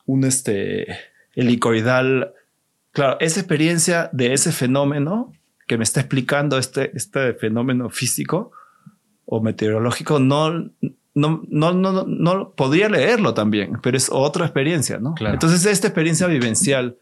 [0.07, 0.87] un, este,
[1.35, 2.33] helicoidal.
[2.97, 5.31] Claro, esa experiencia de ese fenómeno
[5.67, 8.53] que me está explicando este, este fenómeno físico
[9.27, 10.71] o meteorológico, no,
[11.13, 15.13] no, no, no, no, podría leerlo también, pero es otra experiencia, ¿no?
[15.13, 15.35] Claro.
[15.35, 16.97] Entonces, esta experiencia vivencial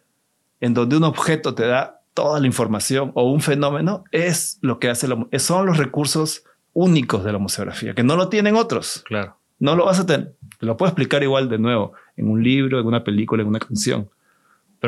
[0.60, 4.88] en donde un objeto te da toda la información o un fenómeno es lo que
[4.90, 6.42] hace la, son los recursos
[6.72, 9.04] únicos de la museografía, que no lo tienen otros.
[9.06, 9.36] Claro.
[9.60, 10.34] No lo vas a tener.
[10.58, 13.60] Te lo puedo explicar igual de nuevo en un libro, en una película, en una
[13.60, 14.10] canción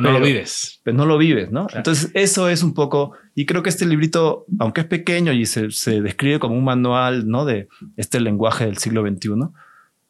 [0.01, 0.81] Pero no lo vives.
[0.83, 1.67] pero no lo vives, ¿no?
[1.67, 1.79] Claro.
[1.79, 5.71] Entonces, eso es un poco, y creo que este librito, aunque es pequeño y se,
[5.71, 7.47] se describe como un manual, ¿no?
[7.47, 9.31] De este lenguaje del siglo XXI,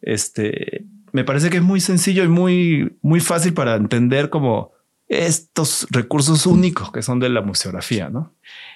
[0.03, 4.73] este, me parece que es muy sencillo y muy, muy fácil para entender como
[5.09, 8.35] estos recursos únicos que son de la museografía, ¿no?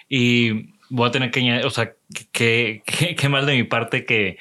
[0.08, 1.92] Y voy a tener que añadir, o sea,
[2.30, 2.82] que,
[3.16, 4.38] que mal de mi parte que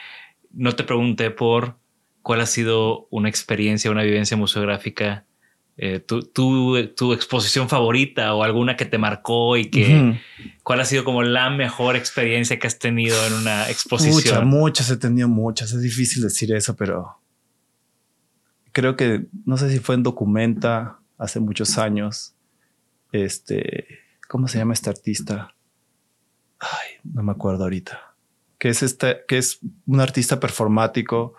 [0.52, 1.78] no te pregunté por
[2.22, 5.26] cuál ha sido una experiencia, una vivencia museográfica,
[5.82, 10.20] eh, tu, tu, tu exposición favorita o alguna que te marcó y que
[10.62, 14.48] cuál ha sido como la mejor experiencia que has tenido en una Muchas, exposición.
[14.48, 15.72] muchas, he tenido muchas.
[15.72, 17.22] Es difícil decir eso, pero
[18.74, 22.36] creo que no sé si fue en Documenta hace muchos años.
[23.14, 23.88] Este,
[24.28, 25.56] ¿cómo se llama este artista?
[26.60, 28.16] Ay, no me acuerdo ahorita.
[28.58, 31.36] Que es este, que es un artista performático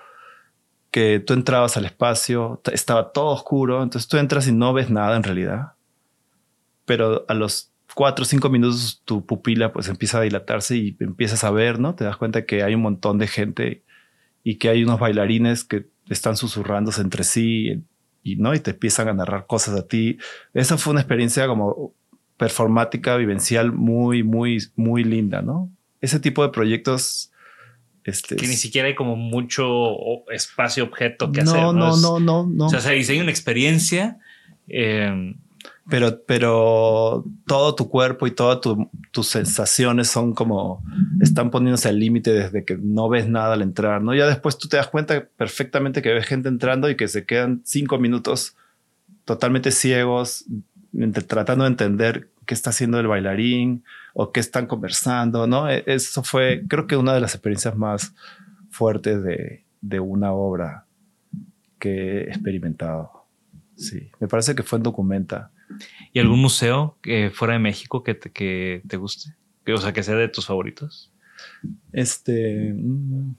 [0.91, 5.17] que tú entrabas al espacio, estaba todo oscuro, entonces tú entras y no ves nada
[5.17, 5.73] en realidad.
[6.85, 11.45] Pero a los cuatro o cinco minutos tu pupila pues empieza a dilatarse y empiezas
[11.45, 11.95] a ver, ¿no?
[11.95, 13.85] Te das cuenta que hay un montón de gente
[14.43, 17.85] y que hay unos bailarines que están susurrándose entre sí
[18.23, 18.55] y, ¿no?
[18.55, 20.19] Y te empiezan a narrar cosas a ti.
[20.55, 21.95] Esa fue una experiencia como
[22.37, 25.71] performática, vivencial muy, muy, muy linda, ¿no?
[26.01, 27.30] Ese tipo de proyectos...
[28.11, 31.63] Este, que ni siquiera hay como mucho espacio objeto que no, hacer.
[31.75, 32.67] no, Es- no, no, no.
[32.67, 34.19] O sea, se diseña una experiencia.
[34.69, 35.35] eh,
[35.89, 40.83] pero, pero todo tu cuerpo y todas tu- tus sensaciones son como
[41.21, 44.15] están poniéndose al límite desde que no ves nada al entrar, ¿no?
[44.15, 47.63] Ya después tú te das cuenta perfectamente que ves gente entrando y que se quedan
[47.65, 48.55] cinco minutos
[49.25, 50.45] totalmente ciegos,
[51.27, 53.83] tratando de entender qué está haciendo el bailarín
[54.15, 55.69] o qué están conversando, ¿no?
[55.71, 58.15] E- Eso fue, creo que una de las experiencias más
[58.71, 60.87] fuertes de, de una obra
[61.79, 63.27] que he experimentado.
[63.77, 65.51] Sí, me parece que fue en Documenta.
[66.13, 69.35] ¿Y algún museo que fuera de México que te, que te guste?
[69.65, 71.13] Que, o sea, que sea de tus favoritos.
[71.93, 72.73] Este.
[72.75, 73.35] mm,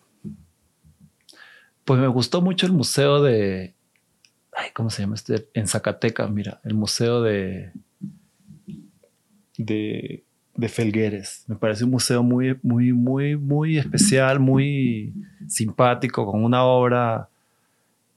[1.86, 3.76] Pues me gustó mucho el museo de.
[4.54, 5.50] Ay, ¿cómo se llama este?
[5.54, 7.72] En Zacatecas, mira, el museo de.
[9.58, 10.24] de.
[10.56, 11.46] De Felgueres.
[11.48, 15.14] Me parece un museo muy, muy, muy, muy especial, muy
[15.48, 17.28] simpático, con una obra.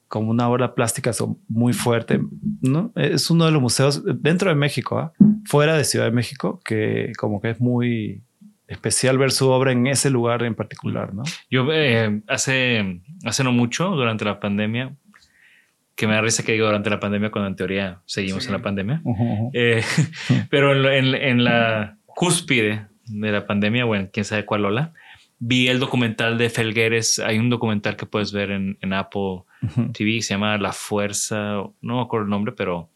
[0.09, 1.11] con una obra plástica
[1.48, 2.20] muy fuerte.
[2.62, 2.93] ¿no?
[2.94, 5.12] Es uno de los museos dentro de México, ¿ah?
[5.44, 8.23] fuera de Ciudad de México, que como que es muy
[8.69, 11.23] especial ver su obra en ese lugar en particular, ¿no?
[11.51, 14.94] Yo eh, hace, hace no mucho, durante la pandemia,
[15.97, 18.62] que me da risa que digo durante la pandemia cuando en teoría seguimos en la
[18.62, 19.02] pandemia,
[19.52, 19.82] Eh,
[20.51, 24.93] pero en, en- en la cúspide de la pandemia, bueno, quién sabe cuál ola,
[25.39, 27.19] vi el documental de Felgueres.
[27.19, 29.43] Hay un documental que puedes ver en, en Apple
[29.93, 32.91] TV, se llama La Fuerza, no me acuerdo el nombre, pero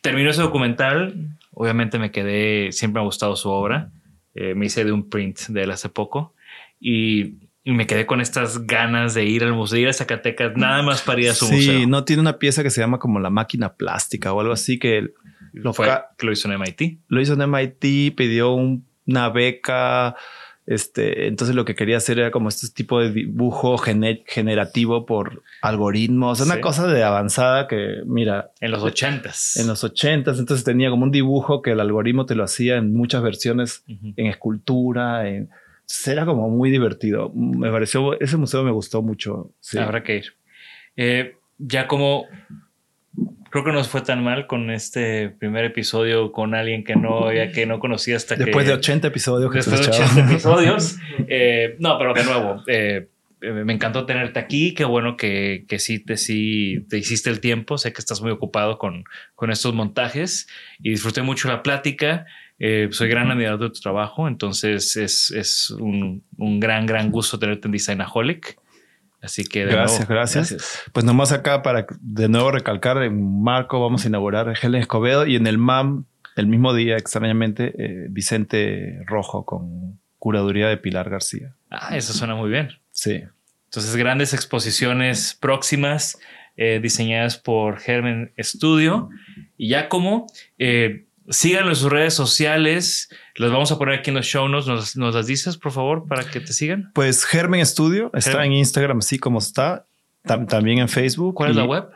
[0.00, 1.36] terminó ese documental.
[1.52, 3.92] Obviamente me quedé, siempre me ha gustado su obra.
[4.34, 6.34] Eh, me hice de un print de él hace poco
[6.80, 10.56] y, y me quedé con estas ganas de ir al museo, de ir a Zacatecas,
[10.56, 11.86] nada más para ir a su sí, museo.
[11.86, 15.12] no tiene una pieza que se llama como la máquina plástica o algo así que
[15.54, 15.86] lo, Fue
[16.18, 16.98] que lo hizo en MIT.
[17.08, 20.16] lo hizo en MIT, pidió un- una beca.
[20.66, 25.42] Este, entonces lo que quería hacer era como este tipo de dibujo gene- generativo por
[25.60, 26.60] algoritmos, una Sí.
[26.62, 29.58] cosa de avanzada que, mira, En los ochentas.
[29.58, 32.94] en los ochentas, entonces tenía como un dibujo que el algoritmo te lo hacía en
[32.94, 35.50] muchas versiones, en escultura, en,
[35.82, 37.30] entonces era como muy divertido.
[37.34, 39.50] Me pareció, ese museo me gustó mucho.
[39.60, 39.76] Sí.
[39.76, 40.24] Habrá que ir.
[40.96, 42.24] Eh, ya como
[43.54, 47.52] creo que no fue tan mal con este primer episodio con alguien que no, ya
[47.52, 48.46] que no conocía hasta que...
[48.46, 49.48] Después de 80 episodios.
[49.48, 50.96] Que después de 80 episodios.
[51.28, 53.10] Eh, no, pero de nuevo, eh,
[53.40, 54.74] eh, me encantó tenerte aquí.
[54.74, 57.78] Qué bueno que, que sí, te, sí te hiciste el tiempo.
[57.78, 59.04] Sé que estás muy ocupado con,
[59.36, 60.48] con estos montajes
[60.80, 62.26] y disfruté mucho la plática.
[62.58, 67.68] soy gran admirador de tu trabajo, entonces es, es un, un, gran, gran gusto tenerte
[67.68, 68.58] en Designaholic.
[69.24, 74.08] Así que gracias, gracias, Pues nomás acá para de nuevo recalcar, en Marco vamos a
[74.08, 76.04] inaugurar Helen Escobedo y en el MAM
[76.36, 81.54] el mismo día, extrañamente, eh, Vicente Rojo con curaduría de Pilar García.
[81.70, 82.70] Ah, eso suena muy bien.
[82.90, 83.22] Sí.
[83.66, 86.18] Entonces, grandes exposiciones próximas
[86.56, 89.10] eh, diseñadas por Germen Studio.
[89.56, 90.26] Y ya como
[90.58, 94.96] eh, síganlo en sus redes sociales, las vamos a poner aquí en los show notes.
[94.96, 96.90] ¿Nos, las dices, por favor, para que te sigan?
[96.94, 99.86] Pues Germen Studio está en Instagram, así como está.
[100.22, 101.34] también en Facebook.
[101.34, 101.88] ¿Cuál es la web?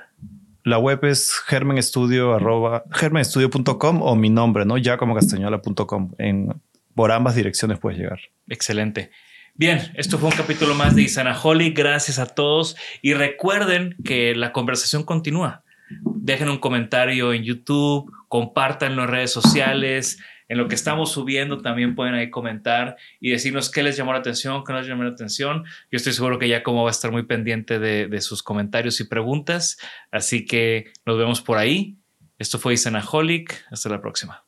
[0.64, 4.76] La web es germenstudio.com o mi nombre, ¿no?
[4.76, 6.10] Ya como castañola.com.
[6.94, 8.18] Por ambas direcciones puedes llegar.
[8.48, 9.10] Excelente.
[9.54, 11.08] Bien, esto fue un capítulo más de
[11.42, 11.70] Holly.
[11.70, 15.62] Gracias a todos y recuerden que la conversación continúa.
[16.02, 20.18] Dejen un comentario en YouTube, compartan en redes sociales
[20.48, 24.20] en lo que estamos subiendo también pueden ahí comentar y decirnos qué les llamó la
[24.20, 25.64] atención, qué no les llamó la atención.
[25.90, 28.98] Yo estoy seguro que ya como va a estar muy pendiente de, de sus comentarios
[29.00, 29.78] y preguntas.
[30.10, 31.98] Así que nos vemos por ahí.
[32.38, 33.66] Esto fue Isanaholic.
[33.70, 34.47] Hasta la próxima.